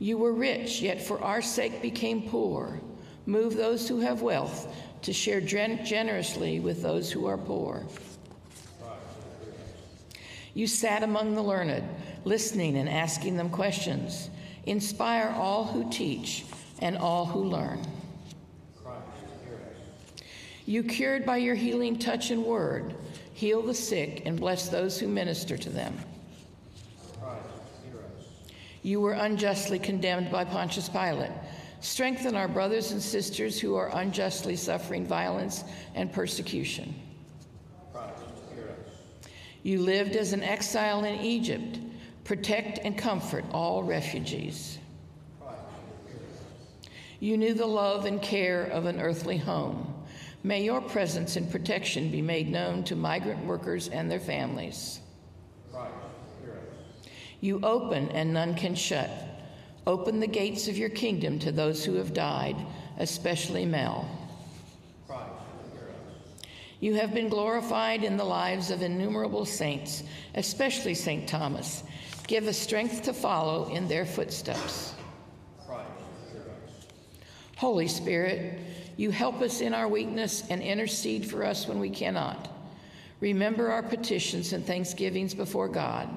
You 0.00 0.18
were 0.18 0.32
rich, 0.32 0.80
yet 0.80 1.02
for 1.02 1.20
our 1.22 1.42
sake 1.42 1.82
became 1.82 2.28
poor 2.28 2.80
Move 3.28 3.56
those 3.56 3.86
who 3.86 4.00
have 4.00 4.22
wealth 4.22 4.74
to 5.02 5.12
share 5.12 5.38
gen- 5.38 5.84
generously 5.84 6.60
with 6.60 6.80
those 6.80 7.12
who 7.12 7.26
are 7.26 7.36
poor. 7.36 7.84
You 10.54 10.66
sat 10.66 11.02
among 11.02 11.34
the 11.34 11.42
learned, 11.42 11.86
listening 12.24 12.78
and 12.78 12.88
asking 12.88 13.36
them 13.36 13.50
questions. 13.50 14.30
Inspire 14.64 15.34
all 15.36 15.66
who 15.66 15.90
teach 15.90 16.46
and 16.78 16.96
all 16.96 17.26
who 17.26 17.44
learn. 17.44 17.82
You 20.64 20.82
cured 20.84 21.26
by 21.26 21.36
your 21.36 21.54
healing 21.54 21.98
touch 21.98 22.30
and 22.30 22.46
word. 22.46 22.94
Heal 23.38 23.62
the 23.62 23.72
sick 23.72 24.22
and 24.24 24.36
bless 24.40 24.68
those 24.68 24.98
who 24.98 25.06
minister 25.06 25.56
to 25.56 25.70
them. 25.70 25.96
You 28.82 29.00
were 29.00 29.12
unjustly 29.12 29.78
condemned 29.78 30.32
by 30.32 30.44
Pontius 30.44 30.88
Pilate 30.88 31.30
Strengthen 31.80 32.34
our 32.34 32.48
brothers 32.48 32.90
and 32.90 33.00
sisters 33.00 33.60
who 33.60 33.76
are 33.76 33.96
unjustly 33.96 34.56
suffering 34.56 35.06
violence 35.06 35.62
and 35.94 36.12
persecution. 36.12 36.92
You 39.62 39.82
lived 39.82 40.16
as 40.16 40.32
an 40.32 40.42
exile 40.42 41.04
in 41.04 41.20
Egypt. 41.20 41.78
Protect 42.24 42.80
and 42.82 42.98
comfort 42.98 43.44
all 43.52 43.84
refugees. 43.84 44.78
You 47.20 47.36
knew 47.36 47.54
the 47.54 47.66
love 47.66 48.04
and 48.04 48.20
care 48.20 48.64
of 48.64 48.86
an 48.86 49.00
earthly 49.00 49.36
home. 49.36 49.94
May 50.42 50.62
your 50.64 50.80
presence 50.80 51.36
and 51.36 51.50
protection 51.50 52.10
be 52.10 52.22
made 52.22 52.48
known 52.48 52.84
to 52.84 52.96
migrant 52.96 53.44
workers 53.44 53.88
and 53.88 54.10
their 54.10 54.20
families. 54.20 55.00
You 57.40 57.60
open 57.62 58.08
and 58.10 58.32
none 58.32 58.54
can 58.54 58.74
shut 58.74 59.10
Open 59.88 60.20
the 60.20 60.26
gates 60.26 60.68
of 60.68 60.76
your 60.76 60.90
kingdom 60.90 61.38
to 61.38 61.50
those 61.50 61.82
who 61.82 61.94
have 61.94 62.12
died, 62.12 62.56
especially 62.98 63.64
Mel. 63.64 64.06
You 66.80 66.92
have 66.96 67.14
been 67.14 67.30
glorified 67.30 68.04
in 68.04 68.18
the 68.18 68.24
lives 68.24 68.70
of 68.70 68.82
innumerable 68.82 69.46
saints, 69.46 70.02
especially 70.34 70.92
St. 70.92 71.26
Thomas. 71.26 71.84
Give 72.26 72.46
us 72.48 72.58
strength 72.58 73.02
to 73.04 73.14
follow 73.14 73.70
in 73.70 73.88
their 73.88 74.04
footsteps. 74.04 74.92
Holy 77.56 77.88
Spirit, 77.88 78.58
you 78.98 79.12
help 79.12 79.40
us 79.40 79.60
in 79.60 79.72
our 79.72 79.86
weakness 79.86 80.42
and 80.50 80.60
intercede 80.60 81.24
for 81.24 81.44
us 81.44 81.68
when 81.68 81.78
we 81.78 81.88
cannot. 81.88 82.50
Remember 83.20 83.70
our 83.70 83.82
petitions 83.82 84.52
and 84.52 84.66
thanksgivings 84.66 85.34
before 85.34 85.68
God, 85.68 86.08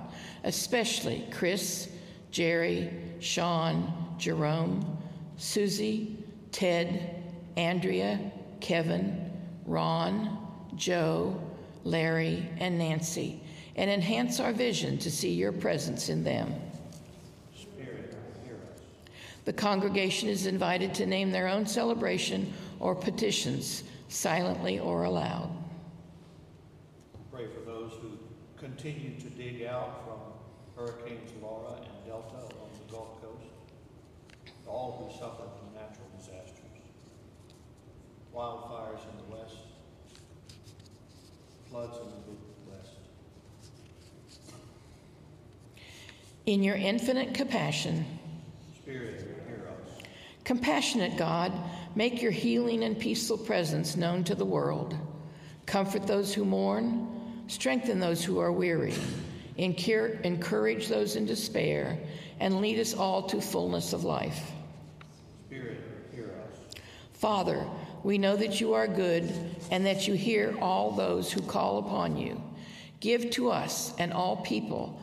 especially 0.43 1.27
Chris, 1.31 1.89
Jerry, 2.31 2.91
Sean, 3.19 4.15
Jerome, 4.17 4.97
Susie, 5.37 6.17
Ted, 6.51 7.23
Andrea, 7.55 8.19
Kevin, 8.61 9.31
Ron, 9.67 10.39
Joe, 10.75 11.39
Larry, 11.83 12.49
and 12.57 12.79
Nancy, 12.79 13.41
and 13.75 13.91
enhance 13.91 14.39
our 14.39 14.53
vision 14.53 14.97
to 14.97 15.11
see 15.11 15.33
your 15.33 15.51
presence 15.51 16.09
in 16.09 16.23
them. 16.23 16.51
The 19.43 19.53
congregation 19.53 20.29
is 20.29 20.45
invited 20.45 20.93
to 20.95 21.05
name 21.05 21.31
their 21.31 21.47
own 21.47 21.65
celebration 21.65 22.53
or 22.81 22.95
petitions, 22.95 23.83
silently 24.09 24.79
or 24.79 25.03
aloud. 25.03 25.49
Pray 27.31 27.45
for 27.45 27.61
those 27.61 27.91
who 28.01 28.17
continue 28.57 29.17
to 29.19 29.29
dig 29.29 29.63
out 29.63 30.03
from 30.03 30.19
Hurricanes 30.75 31.31
Laura 31.41 31.75
and 31.75 32.05
Delta 32.07 32.35
along 32.35 32.71
the 32.85 32.91
Gulf 32.91 33.21
Coast, 33.21 33.45
all 34.67 35.07
who 35.07 35.19
suffer 35.19 35.43
from 35.43 35.73
natural 35.75 36.07
disasters, 36.17 36.57
wildfires 38.35 39.01
in 39.11 39.17
the 39.17 39.35
west, 39.35 39.57
floods 41.69 41.97
in 41.97 42.09
the 42.09 42.31
Midwest. 42.31 42.95
In 46.47 46.63
your 46.63 46.75
infinite 46.75 47.35
compassion, 47.35 48.05
Spirit, 48.75 49.19
hear 49.47 49.67
us. 49.69 50.01
Compassionate 50.43 51.15
God, 51.15 51.53
make 51.95 52.21
your 52.21 52.31
healing 52.31 52.83
and 52.83 52.97
peaceful 52.97 53.37
presence 53.37 53.95
known 53.95 54.23
to 54.25 54.35
the 54.35 54.45
world. 54.45 54.97
Comfort 55.65 56.07
those 56.07 56.33
who 56.33 56.45
mourn, 56.45 57.43
strengthen 57.47 57.99
those 57.99 58.23
who 58.23 58.39
are 58.39 58.51
weary, 58.51 58.95
encourage 59.57 60.87
those 60.87 61.15
in 61.15 61.25
despair, 61.25 61.97
and 62.39 62.61
lead 62.61 62.79
us 62.79 62.93
all 62.93 63.23
to 63.23 63.39
fullness 63.39 63.93
of 63.93 64.03
life. 64.03 64.51
Spirit, 65.47 65.79
hear 66.13 66.33
us. 66.43 66.79
Father, 67.13 67.65
we 68.03 68.17
know 68.17 68.35
that 68.35 68.59
you 68.59 68.73
are 68.73 68.87
good 68.87 69.31
and 69.69 69.85
that 69.85 70.07
you 70.07 70.15
hear 70.15 70.57
all 70.59 70.91
those 70.91 71.31
who 71.31 71.41
call 71.41 71.77
upon 71.77 72.17
you. 72.17 72.41
Give 72.99 73.29
to 73.31 73.51
us 73.51 73.93
and 73.99 74.11
all 74.11 74.37
people 74.37 74.99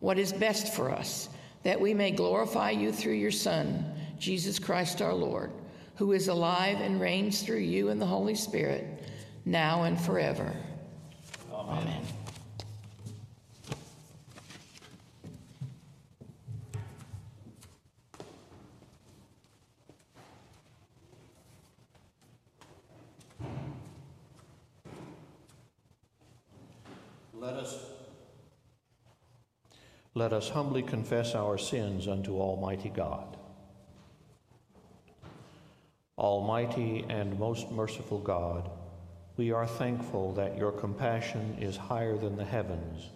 what 0.00 0.18
is 0.18 0.32
best 0.32 0.74
for 0.74 0.90
us, 0.90 1.28
that 1.62 1.80
we 1.80 1.94
may 1.94 2.10
glorify 2.10 2.70
you 2.70 2.92
through 2.92 3.14
your 3.14 3.30
Son, 3.32 3.84
Jesus 4.18 4.58
Christ 4.58 5.02
our 5.02 5.14
Lord, 5.14 5.50
who 5.96 6.12
is 6.12 6.28
alive 6.28 6.80
and 6.80 7.00
reigns 7.00 7.42
through 7.42 7.58
you 7.58 7.88
in 7.88 7.98
the 7.98 8.06
Holy 8.06 8.34
Spirit, 8.34 9.02
now 9.44 9.84
and 9.84 10.00
forever. 10.00 10.54
Amen. 11.52 11.78
Amen. 11.78 12.02
Let 27.34 27.54
us 27.54 27.78
let 30.14 30.32
us 30.32 30.48
humbly 30.48 30.82
confess 30.82 31.34
our 31.34 31.58
sins 31.58 32.08
unto 32.08 32.38
Almighty 32.40 32.88
God. 32.88 33.35
Almighty 36.18 37.04
and 37.10 37.38
most 37.38 37.70
merciful 37.70 38.18
God, 38.18 38.70
we 39.36 39.52
are 39.52 39.66
thankful 39.66 40.32
that 40.32 40.56
your 40.56 40.72
compassion 40.72 41.58
is 41.60 41.76
higher 41.76 42.16
than 42.16 42.36
the 42.36 42.44
heavens, 42.44 43.10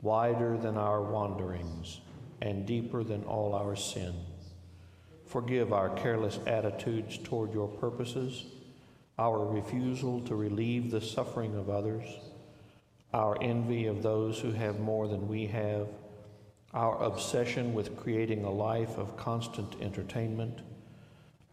wider 0.00 0.56
than 0.56 0.78
our 0.78 1.02
wanderings, 1.02 2.00
and 2.40 2.64
deeper 2.64 3.04
than 3.04 3.24
all 3.24 3.54
our 3.54 3.76
sin. 3.76 4.14
Forgive 5.26 5.74
our 5.74 5.90
careless 5.90 6.38
attitudes 6.46 7.18
toward 7.18 7.52
your 7.52 7.68
purposes, 7.68 8.46
our 9.18 9.44
refusal 9.44 10.22
to 10.22 10.34
relieve 10.34 10.90
the 10.90 11.02
suffering 11.02 11.54
of 11.54 11.68
others, 11.68 12.06
our 13.12 13.36
envy 13.42 13.84
of 13.84 14.02
those 14.02 14.38
who 14.38 14.52
have 14.52 14.80
more 14.80 15.06
than 15.08 15.28
we 15.28 15.46
have, 15.46 15.88
our 16.72 17.02
obsession 17.02 17.74
with 17.74 17.98
creating 17.98 18.44
a 18.44 18.50
life 18.50 18.96
of 18.96 19.18
constant 19.18 19.76
entertainment, 19.82 20.60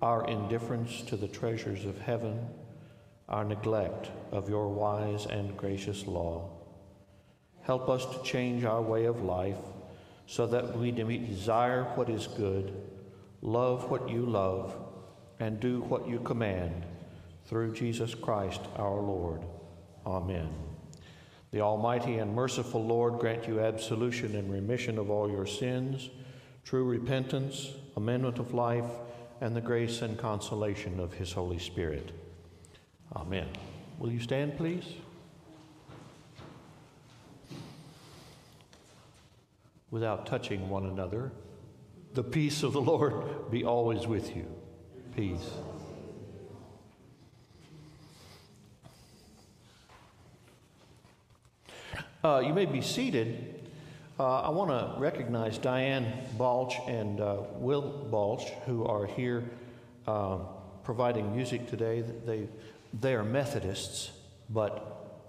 our 0.01 0.27
indifference 0.27 1.01
to 1.03 1.17
the 1.17 1.27
treasures 1.27 1.85
of 1.85 1.99
heaven, 1.99 2.47
our 3.27 3.43
neglect 3.43 4.09
of 4.31 4.49
your 4.49 4.69
wise 4.69 5.25
and 5.25 5.57
gracious 5.57 6.05
law. 6.07 6.49
Help 7.61 7.89
us 7.89 8.05
to 8.05 8.23
change 8.23 8.63
our 8.63 8.81
way 8.81 9.05
of 9.05 9.23
life 9.23 9.57
so 10.25 10.45
that 10.45 10.77
we 10.77 10.91
desire 10.91 11.83
what 11.95 12.09
is 12.09 12.27
good, 12.27 12.73
love 13.41 13.89
what 13.89 14.09
you 14.09 14.25
love, 14.25 14.75
and 15.39 15.59
do 15.59 15.81
what 15.81 16.07
you 16.07 16.19
command 16.19 16.85
through 17.45 17.73
Jesus 17.73 18.13
Christ 18.13 18.61
our 18.75 19.01
Lord. 19.01 19.41
Amen. 20.05 20.49
The 21.51 21.61
Almighty 21.61 22.17
and 22.17 22.35
merciful 22.35 22.83
Lord 22.83 23.19
grant 23.19 23.47
you 23.47 23.61
absolution 23.61 24.35
and 24.35 24.51
remission 24.51 24.97
of 24.97 25.09
all 25.09 25.29
your 25.29 25.45
sins, 25.45 26.09
true 26.63 26.83
repentance, 26.83 27.71
amendment 27.95 28.37
of 28.37 28.53
life, 28.53 28.91
and 29.41 29.55
the 29.55 29.61
grace 29.61 30.01
and 30.01 30.17
consolation 30.17 30.99
of 30.99 31.13
His 31.13 31.31
Holy 31.31 31.59
Spirit. 31.59 32.11
Amen. 33.15 33.47
Will 33.99 34.11
you 34.11 34.19
stand, 34.19 34.57
please? 34.57 34.85
Without 39.89 40.25
touching 40.25 40.69
one 40.69 40.85
another, 40.85 41.31
the 42.13 42.23
peace 42.23 42.63
of 42.63 42.73
the 42.73 42.81
Lord 42.81 43.49
be 43.51 43.63
always 43.63 44.07
with 44.07 44.35
you. 44.35 44.45
Peace. 45.15 45.49
Uh, 52.23 52.41
you 52.45 52.53
may 52.53 52.65
be 52.65 52.81
seated. 52.81 53.56
Uh, 54.19 54.41
I 54.41 54.49
want 54.49 54.71
to 54.71 54.99
recognize 54.99 55.59
Diane 55.59 56.11
Balch 56.39 56.73
and 56.87 57.21
uh, 57.21 57.37
Will 57.53 58.07
Balch, 58.09 58.49
who 58.65 58.83
are 58.83 59.05
here 59.05 59.43
uh, 60.07 60.39
providing 60.83 61.35
music 61.35 61.67
today. 61.67 62.03
They, 62.25 62.47
they 62.99 63.13
are 63.13 63.23
Methodists, 63.23 64.09
but, 64.49 65.21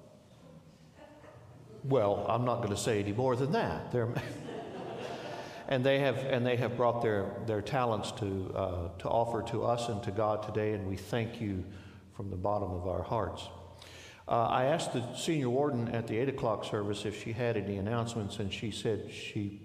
well, 1.84 2.24
I'm 2.30 2.46
not 2.46 2.62
going 2.62 2.70
to 2.70 2.80
say 2.80 2.98
any 3.00 3.12
more 3.12 3.36
than 3.36 3.52
that. 3.52 3.92
They're, 3.92 4.08
and 5.68 5.84
they 5.84 5.98
have, 5.98 6.16
and 6.20 6.46
they 6.46 6.56
have 6.56 6.74
brought 6.78 7.02
their, 7.02 7.26
their 7.46 7.60
talents 7.60 8.10
to, 8.12 8.52
uh, 8.56 8.88
to 9.00 9.08
offer 9.10 9.42
to 9.50 9.64
us 9.64 9.90
and 9.90 10.02
to 10.04 10.10
God 10.10 10.42
today, 10.42 10.72
and 10.72 10.88
we 10.88 10.96
thank 10.96 11.42
you 11.42 11.62
from 12.16 12.30
the 12.30 12.36
bottom 12.36 12.70
of 12.70 12.88
our 12.88 13.02
hearts. 13.02 13.48
Uh, 14.28 14.46
I 14.46 14.64
asked 14.66 14.92
the 14.92 15.02
senior 15.14 15.48
warden 15.48 15.88
at 15.88 16.06
the 16.06 16.18
8 16.18 16.28
o'clock 16.28 16.64
service 16.64 17.06
if 17.06 17.22
she 17.22 17.32
had 17.32 17.56
any 17.56 17.78
announcements, 17.78 18.40
and 18.40 18.52
she 18.52 18.70
said 18.70 19.10
she, 19.10 19.62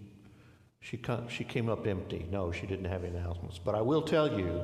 she, 0.80 1.02
she 1.28 1.44
came 1.44 1.68
up 1.68 1.86
empty. 1.86 2.26
No, 2.32 2.54
she 2.54 2.66
didn't 2.66 2.86
have 2.86 3.04
any 3.04 3.18
announcements. 3.18 3.60
But 3.60 3.76
I 3.76 3.82
will 3.82 4.02
tell 4.02 4.40
you 4.40 4.62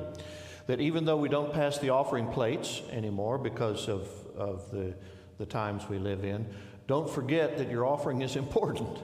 that 0.66 0.80
even 0.80 1.04
though 1.04 1.18
we 1.18 1.28
don't 1.28 1.52
pass 1.52 1.76
the 1.78 1.90
offering 1.90 2.28
plates 2.28 2.80
anymore 2.90 3.36
because 3.36 3.88
of, 3.88 4.08
of 4.38 4.70
the, 4.70 4.94
the 5.36 5.44
times 5.44 5.86
we 5.86 5.98
live 5.98 6.24
in, 6.24 6.46
don't 6.86 7.08
forget 7.08 7.58
that 7.58 7.70
your 7.70 7.84
offering 7.84 8.22
is 8.22 8.36
important. 8.36 8.98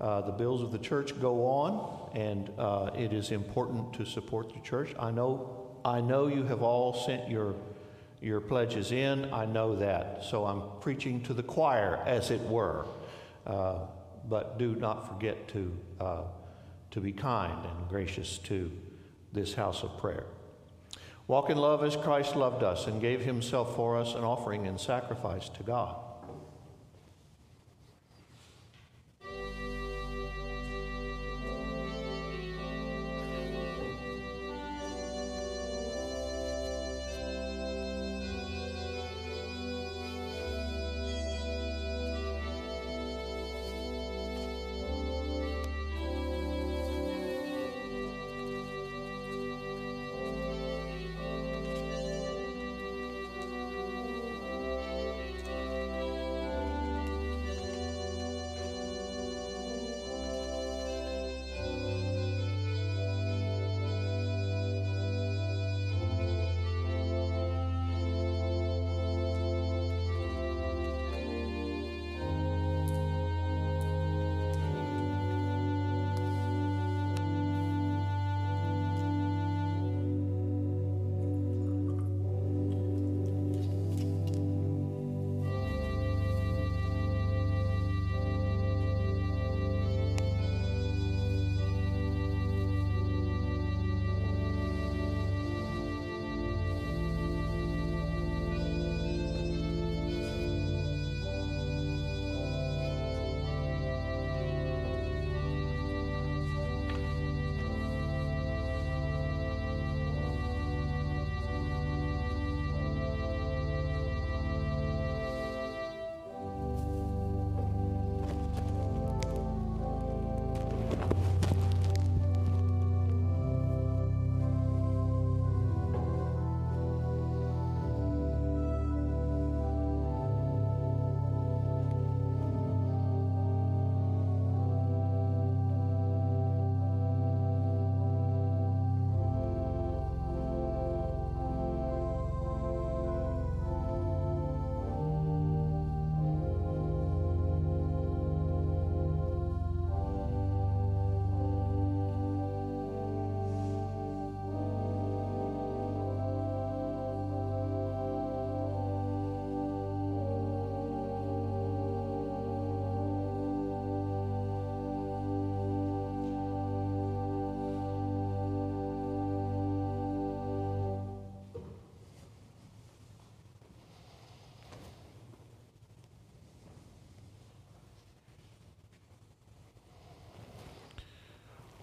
Uh, 0.00 0.22
the 0.22 0.32
bills 0.32 0.60
of 0.60 0.72
the 0.72 0.78
church 0.78 1.20
go 1.20 1.46
on, 1.46 2.10
and 2.16 2.50
uh, 2.58 2.90
it 2.96 3.12
is 3.12 3.30
important 3.30 3.92
to 3.92 4.04
support 4.04 4.52
the 4.52 4.60
church. 4.60 4.92
I 4.98 5.12
know, 5.12 5.78
I 5.84 6.00
know 6.00 6.26
you 6.26 6.42
have 6.44 6.62
all 6.62 6.92
sent 6.92 7.30
your 7.30 7.54
your 8.22 8.40
pledge 8.40 8.76
is 8.76 8.92
in. 8.92 9.32
I 9.32 9.44
know 9.44 9.74
that. 9.76 10.24
So 10.24 10.46
I'm 10.46 10.62
preaching 10.80 11.22
to 11.24 11.34
the 11.34 11.42
choir, 11.42 12.02
as 12.06 12.30
it 12.30 12.40
were. 12.42 12.86
Uh, 13.46 13.80
but 14.28 14.58
do 14.58 14.76
not 14.76 15.08
forget 15.08 15.48
to, 15.48 15.78
uh, 16.00 16.22
to 16.92 17.00
be 17.00 17.12
kind 17.12 17.66
and 17.66 17.88
gracious 17.88 18.38
to 18.38 18.70
this 19.32 19.54
house 19.54 19.82
of 19.82 19.98
prayer. 19.98 20.24
Walk 21.26 21.50
in 21.50 21.56
love 21.56 21.82
as 21.82 21.96
Christ 21.96 22.36
loved 22.36 22.62
us 22.62 22.86
and 22.86 23.00
gave 23.00 23.22
himself 23.22 23.74
for 23.74 23.98
us 23.98 24.14
an 24.14 24.22
offering 24.22 24.66
and 24.66 24.78
sacrifice 24.78 25.48
to 25.50 25.62
God. 25.62 25.96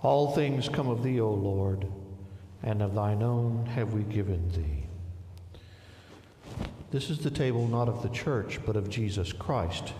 All 0.02 0.32
things 0.32 0.70
come 0.70 0.88
of 0.88 1.04
thee, 1.04 1.20
O 1.20 1.30
Lord, 1.30 1.86
and 2.64 2.82
of 2.82 2.96
thine 2.96 3.22
own 3.22 3.66
have 3.66 3.94
we 3.94 4.04
given 4.04 4.50
thee. 4.52 4.86
This 6.90 7.10
is 7.10 7.20
the 7.20 7.30
table 7.30 7.68
not 7.68 7.90
of 7.90 8.02
the 8.02 8.10
church, 8.10 8.60
but 8.66 8.78
of 8.78 8.90
Jesus 8.90 9.34
Christ. 9.34 9.94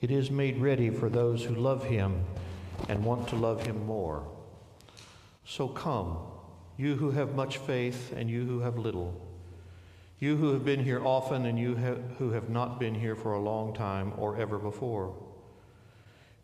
It 0.00 0.12
is 0.12 0.30
made 0.30 0.58
ready 0.58 0.90
for 0.90 1.08
those 1.08 1.42
who 1.44 1.56
love 1.56 1.84
him 1.84 2.24
and 2.88 3.04
want 3.04 3.28
to 3.28 3.36
love 3.36 3.66
him 3.66 3.84
more. 3.84 4.24
So 5.44 5.66
come, 5.66 6.18
you 6.76 6.94
who 6.94 7.10
have 7.10 7.34
much 7.34 7.58
faith 7.58 8.12
and 8.16 8.30
you 8.30 8.44
who 8.44 8.60
have 8.60 8.78
little, 8.78 9.20
you 10.20 10.36
who 10.36 10.52
have 10.52 10.64
been 10.64 10.84
here 10.84 11.04
often 11.04 11.46
and 11.46 11.58
you 11.58 11.74
who 12.18 12.30
have 12.30 12.48
not 12.48 12.78
been 12.78 12.94
here 12.94 13.16
for 13.16 13.32
a 13.32 13.40
long 13.40 13.74
time 13.74 14.12
or 14.16 14.36
ever 14.36 14.58
before, 14.58 15.14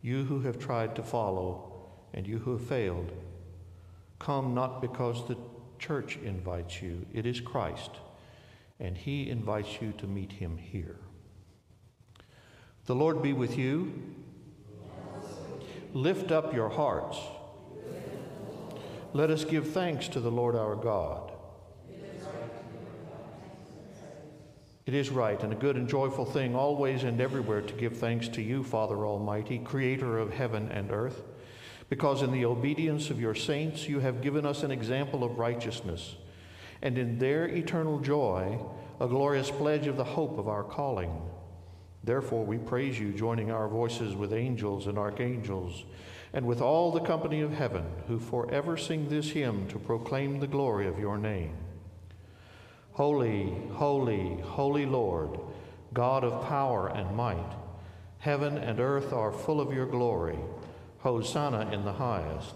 you 0.03 0.25
who 0.25 0.41
have 0.41 0.59
tried 0.59 0.97
to 0.97 1.03
follow 1.03 1.70
and 2.15 2.27
you 2.27 2.39
who 2.39 2.53
have 2.53 2.67
failed. 2.67 3.13
Come 4.19 4.55
not 4.55 4.81
because 4.81 5.27
the 5.27 5.37
church 5.79 6.19
invites 6.23 6.83
you, 6.83 7.07
it 7.13 7.27
is 7.27 7.41
Christ, 7.41 7.91
and 8.79 8.97
he 8.97 9.31
invites 9.31 9.81
you 9.81 9.93
to 9.99 10.07
meet 10.07 10.33
him 10.33 10.59
here. 10.59 10.97
The 12.87 12.95
Lord 12.95 13.23
be 13.23 13.33
with 13.33 13.57
you. 13.57 13.93
Lift 15.93 16.31
up 16.31 16.55
your 16.55 16.69
hearts. 16.69 17.19
Let 19.13 19.31
us 19.31 19.45
give 19.45 19.71
thanks 19.71 20.07
to 20.09 20.21
the 20.21 20.31
Lord 20.31 20.55
our 20.55 20.77
God. 20.77 21.33
It 24.87 24.95
is 24.95 25.11
right 25.11 25.41
and 25.43 25.53
a 25.53 25.57
good 25.57 25.77
and 25.77 25.89
joyful 25.89 26.25
thing 26.25 26.57
always 26.57 27.05
and 27.05 27.21
everywhere 27.21 27.61
to 27.61 27.75
give 27.75 27.99
thanks 27.99 28.29
to 28.29 28.43
you, 28.43 28.65
Father 28.65 29.07
Almighty, 29.07 29.59
creator 29.59 30.19
of 30.19 30.33
heaven 30.33 30.69
and 30.73 30.91
earth 30.91 31.23
because 31.91 32.23
in 32.23 32.31
the 32.33 32.47
obedience 32.47 33.11
of 33.11 33.21
your 33.21 33.35
saints 33.35 33.89
you 33.89 33.99
have 33.99 34.23
given 34.23 34.47
us 34.47 34.63
an 34.63 34.71
example 34.71 35.23
of 35.23 35.39
righteousness, 35.39 36.15
and 36.81 36.97
in 36.97 37.19
their 37.19 37.47
eternal 37.47 37.99
joy, 37.99 38.59
a 39.01 39.09
glorious 39.09 39.51
pledge 39.51 39.87
of 39.87 39.97
the 39.97 40.05
hope 40.05 40.39
of 40.39 40.49
our 40.49 40.63
calling. 40.63 41.21
Therefore, 42.05 42.47
we 42.47 42.57
praise 42.57 42.99
you, 42.99 43.13
joining 43.13 43.51
our 43.51 43.69
voices 43.69 44.15
with 44.15 44.33
angels 44.33 44.87
and 44.87 44.97
archangels, 44.97 45.85
and 46.33 46.47
with 46.47 46.63
all 46.63 46.93
the 46.93 47.01
company 47.01 47.41
of 47.41 47.53
heaven, 47.53 47.85
who 48.07 48.21
forever 48.21 48.77
sing 48.77 49.09
this 49.09 49.31
hymn 49.31 49.67
to 49.69 49.79
proclaim 49.79 50.39
the 50.39 50.47
glory 50.47 50.87
of 50.87 50.99
your 50.99 51.19
name. 51.19 51.57
Holy, 52.93 53.53
holy, 53.73 54.39
holy 54.43 54.87
Lord, 54.87 55.41
God 55.93 56.23
of 56.23 56.47
power 56.47 56.89
and 56.89 57.17
might, 57.17 57.53
heaven 58.19 58.57
and 58.57 58.79
earth 58.79 59.13
are 59.13 59.33
full 59.33 59.61
of 59.61 59.73
your 59.73 59.87
glory. 59.87 60.39
Hosanna 61.01 61.71
in 61.73 61.85
the 61.85 61.93
highest. 61.93 62.55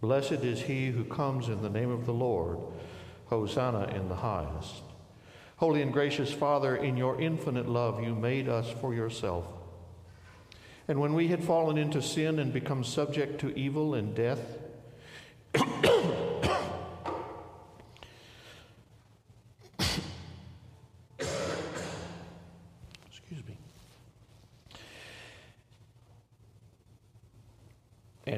Blessed 0.00 0.44
is 0.44 0.62
he 0.62 0.90
who 0.90 1.04
comes 1.04 1.48
in 1.48 1.62
the 1.62 1.70
name 1.70 1.90
of 1.90 2.06
the 2.06 2.12
Lord. 2.12 2.58
Hosanna 3.26 3.86
in 3.94 4.08
the 4.08 4.16
highest. 4.16 4.82
Holy 5.56 5.82
and 5.82 5.92
gracious 5.92 6.32
Father, 6.32 6.74
in 6.74 6.96
your 6.96 7.20
infinite 7.20 7.68
love, 7.68 8.02
you 8.02 8.14
made 8.14 8.48
us 8.48 8.70
for 8.80 8.94
yourself. 8.94 9.44
And 10.88 10.98
when 11.00 11.14
we 11.14 11.28
had 11.28 11.44
fallen 11.44 11.78
into 11.78 12.02
sin 12.02 12.38
and 12.38 12.52
become 12.52 12.82
subject 12.82 13.40
to 13.42 13.56
evil 13.56 13.94
and 13.94 14.14
death, 14.14 14.58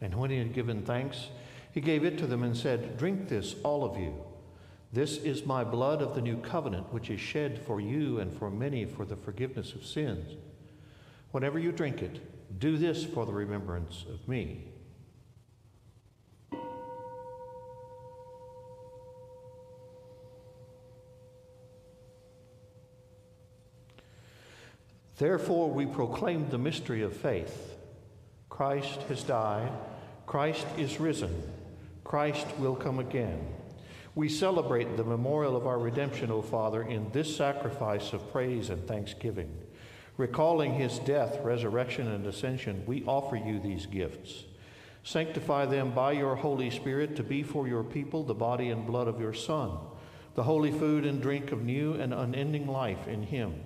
And 0.00 0.14
when 0.14 0.30
he 0.30 0.38
had 0.38 0.52
given 0.52 0.82
thanks, 0.82 1.28
he 1.72 1.80
gave 1.80 2.04
it 2.04 2.18
to 2.18 2.26
them 2.26 2.42
and 2.42 2.56
said, 2.56 2.96
Drink 2.96 3.28
this, 3.28 3.56
all 3.62 3.84
of 3.84 3.98
you. 3.98 4.14
This 4.92 5.18
is 5.18 5.44
my 5.44 5.64
blood 5.64 6.00
of 6.00 6.14
the 6.14 6.22
new 6.22 6.38
covenant, 6.38 6.92
which 6.92 7.10
is 7.10 7.20
shed 7.20 7.60
for 7.66 7.80
you 7.80 8.20
and 8.20 8.32
for 8.32 8.50
many 8.50 8.84
for 8.84 9.04
the 9.04 9.16
forgiveness 9.16 9.74
of 9.74 9.84
sins. 9.84 10.36
Whenever 11.32 11.58
you 11.58 11.72
drink 11.72 12.02
it, 12.02 12.20
do 12.58 12.78
this 12.78 13.04
for 13.04 13.26
the 13.26 13.32
remembrance 13.32 14.04
of 14.08 14.26
me. 14.26 14.64
Therefore, 25.18 25.70
we 25.70 25.86
proclaim 25.86 26.48
the 26.50 26.58
mystery 26.58 27.02
of 27.02 27.16
faith. 27.16 27.75
Christ 28.56 29.02
has 29.10 29.22
died. 29.22 29.70
Christ 30.24 30.66
is 30.78 30.98
risen. 30.98 31.42
Christ 32.04 32.46
will 32.58 32.74
come 32.74 32.98
again. 32.98 33.46
We 34.14 34.30
celebrate 34.30 34.96
the 34.96 35.04
memorial 35.04 35.56
of 35.56 35.66
our 35.66 35.78
redemption, 35.78 36.30
O 36.30 36.40
Father, 36.40 36.82
in 36.82 37.10
this 37.12 37.36
sacrifice 37.36 38.14
of 38.14 38.32
praise 38.32 38.70
and 38.70 38.88
thanksgiving. 38.88 39.54
Recalling 40.16 40.72
his 40.72 40.98
death, 41.00 41.38
resurrection, 41.44 42.08
and 42.10 42.26
ascension, 42.26 42.82
we 42.86 43.04
offer 43.04 43.36
you 43.36 43.60
these 43.60 43.84
gifts. 43.84 44.44
Sanctify 45.04 45.66
them 45.66 45.90
by 45.90 46.12
your 46.12 46.34
Holy 46.34 46.70
Spirit 46.70 47.14
to 47.16 47.22
be 47.22 47.42
for 47.42 47.68
your 47.68 47.84
people 47.84 48.24
the 48.24 48.32
body 48.32 48.70
and 48.70 48.86
blood 48.86 49.06
of 49.06 49.20
your 49.20 49.34
Son, 49.34 49.72
the 50.34 50.44
holy 50.44 50.72
food 50.72 51.04
and 51.04 51.20
drink 51.20 51.52
of 51.52 51.62
new 51.62 51.92
and 51.92 52.14
unending 52.14 52.66
life 52.66 53.06
in 53.06 53.22
him. 53.22 53.65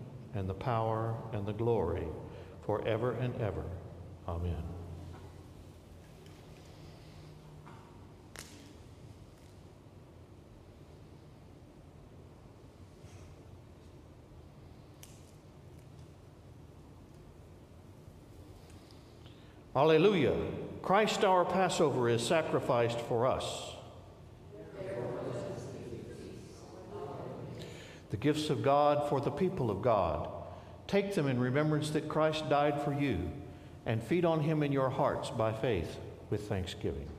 and 0.33 0.47
the 0.47 0.53
power 0.53 1.15
and 1.33 1.45
the 1.45 1.53
glory 1.53 2.07
forever 2.65 3.11
and 3.13 3.39
ever. 3.41 3.63
Amen. 4.27 4.63
Alleluia. 19.73 20.35
Christ 20.81 21.23
our 21.23 21.45
Passover 21.45 22.09
is 22.09 22.25
sacrificed 22.25 22.99
for 22.99 23.25
us. 23.25 23.75
Gifts 28.21 28.49
of 28.49 28.63
God 28.63 29.09
for 29.09 29.19
the 29.19 29.31
people 29.31 29.69
of 29.69 29.81
God. 29.81 30.29
Take 30.87 31.13
them 31.13 31.27
in 31.27 31.39
remembrance 31.39 31.89
that 31.89 32.07
Christ 32.07 32.47
died 32.49 32.81
for 32.81 32.93
you, 32.93 33.29
and 33.85 34.01
feed 34.01 34.23
on 34.23 34.39
him 34.39 34.63
in 34.63 34.71
your 34.71 34.89
hearts 34.89 35.29
by 35.29 35.51
faith 35.51 35.97
with 36.29 36.47
thanksgiving. 36.47 37.09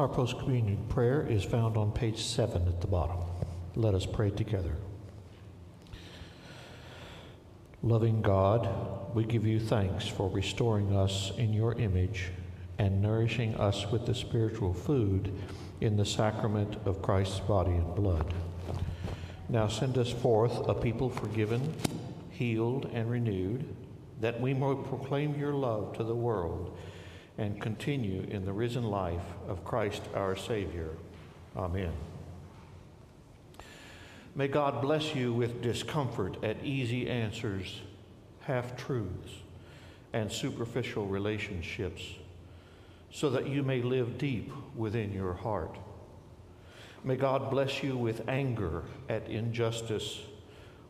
Our 0.00 0.08
post 0.08 0.38
communion 0.38 0.78
prayer 0.88 1.26
is 1.28 1.44
found 1.44 1.76
on 1.76 1.92
page 1.92 2.22
7 2.22 2.66
at 2.66 2.80
the 2.80 2.86
bottom. 2.86 3.18
Let 3.76 3.92
us 3.92 4.06
pray 4.06 4.30
together. 4.30 4.74
Loving 7.82 8.22
God, 8.22 8.66
we 9.14 9.24
give 9.24 9.46
you 9.46 9.60
thanks 9.60 10.08
for 10.08 10.30
restoring 10.30 10.96
us 10.96 11.32
in 11.36 11.52
your 11.52 11.74
image 11.74 12.30
and 12.78 13.02
nourishing 13.02 13.54
us 13.56 13.90
with 13.90 14.06
the 14.06 14.14
spiritual 14.14 14.72
food 14.72 15.38
in 15.82 15.98
the 15.98 16.06
sacrament 16.06 16.78
of 16.86 17.02
Christ's 17.02 17.40
body 17.40 17.72
and 17.72 17.94
blood. 17.94 18.32
Now 19.50 19.68
send 19.68 19.98
us 19.98 20.10
forth 20.10 20.66
a 20.66 20.72
people 20.72 21.10
forgiven, 21.10 21.74
healed, 22.30 22.88
and 22.94 23.10
renewed, 23.10 23.66
that 24.22 24.40
we 24.40 24.54
may 24.54 24.76
proclaim 24.76 25.38
your 25.38 25.52
love 25.52 25.94
to 25.98 26.04
the 26.04 26.14
world 26.14 26.74
and 27.40 27.58
continue 27.58 28.20
in 28.30 28.44
the 28.44 28.52
risen 28.52 28.84
life 28.84 29.24
of 29.48 29.64
Christ 29.64 30.02
our 30.14 30.36
Savior. 30.36 30.90
Amen. 31.56 31.90
May 34.34 34.46
God 34.46 34.82
bless 34.82 35.14
you 35.14 35.32
with 35.32 35.62
discomfort 35.62 36.36
at 36.44 36.62
easy 36.62 37.08
answers, 37.08 37.80
half 38.42 38.76
truths, 38.76 39.32
and 40.12 40.30
superficial 40.30 41.06
relationships, 41.06 42.02
so 43.10 43.30
that 43.30 43.48
you 43.48 43.62
may 43.62 43.80
live 43.80 44.18
deep 44.18 44.52
within 44.76 45.10
your 45.10 45.32
heart. 45.32 45.78
May 47.02 47.16
God 47.16 47.50
bless 47.50 47.82
you 47.82 47.96
with 47.96 48.28
anger 48.28 48.84
at 49.08 49.26
injustice, 49.28 50.20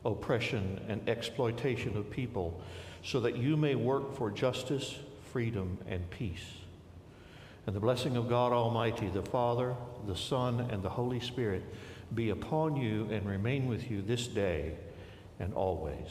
oppression, 0.04 0.80
and 0.88 1.08
exploitation 1.08 1.96
of 1.96 2.10
people, 2.10 2.60
so 3.04 3.20
that 3.20 3.36
you 3.36 3.56
may 3.56 3.76
work 3.76 4.16
for 4.16 4.32
justice, 4.32 4.96
freedom, 5.32 5.78
and 5.86 6.08
peace. 6.10 6.44
And 7.66 7.76
the 7.76 7.80
blessing 7.80 8.16
of 8.16 8.28
God 8.28 8.52
Almighty, 8.52 9.08
the 9.08 9.22
Father, 9.22 9.74
the 10.06 10.16
Son, 10.16 10.60
and 10.70 10.82
the 10.82 10.88
Holy 10.88 11.20
Spirit 11.20 11.62
be 12.14 12.30
upon 12.30 12.76
you 12.76 13.08
and 13.10 13.28
remain 13.28 13.68
with 13.68 13.90
you 13.90 14.02
this 14.02 14.26
day 14.26 14.74
and 15.38 15.54
always. 15.54 16.08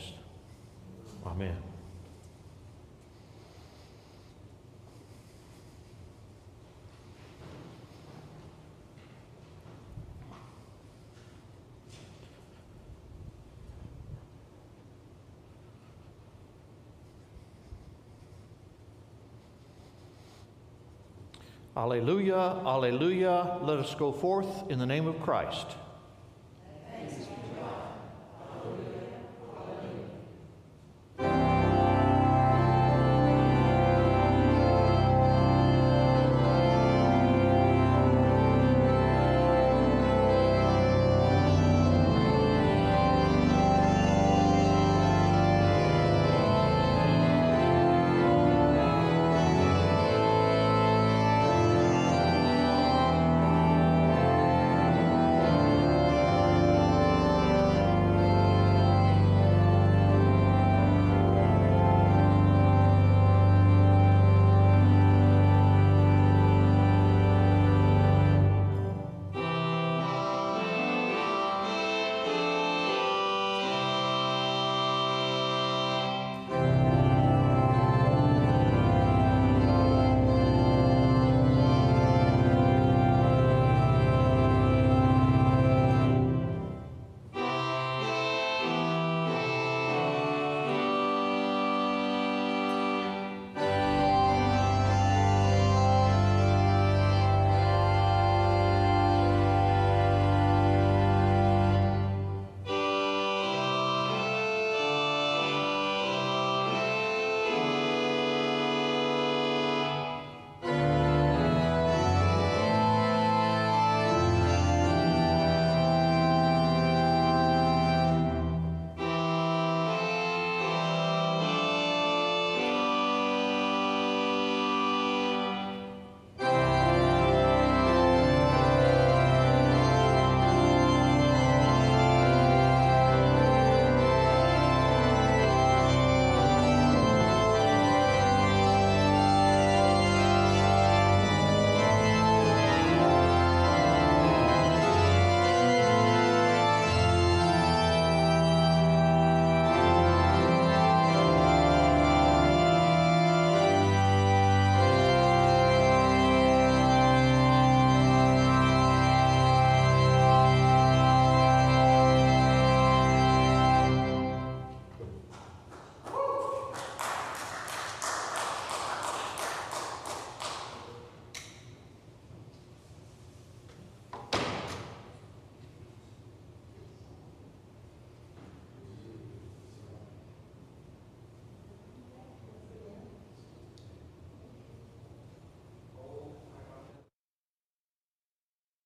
Amen. 1.25 1.68
Alleluia, 21.77 22.61
alleluia. 22.65 23.59
Let 23.61 23.77
us 23.77 23.95
go 23.95 24.11
forth 24.11 24.69
in 24.69 24.79
the 24.79 24.85
name 24.85 25.07
of 25.07 25.19
Christ. 25.21 25.67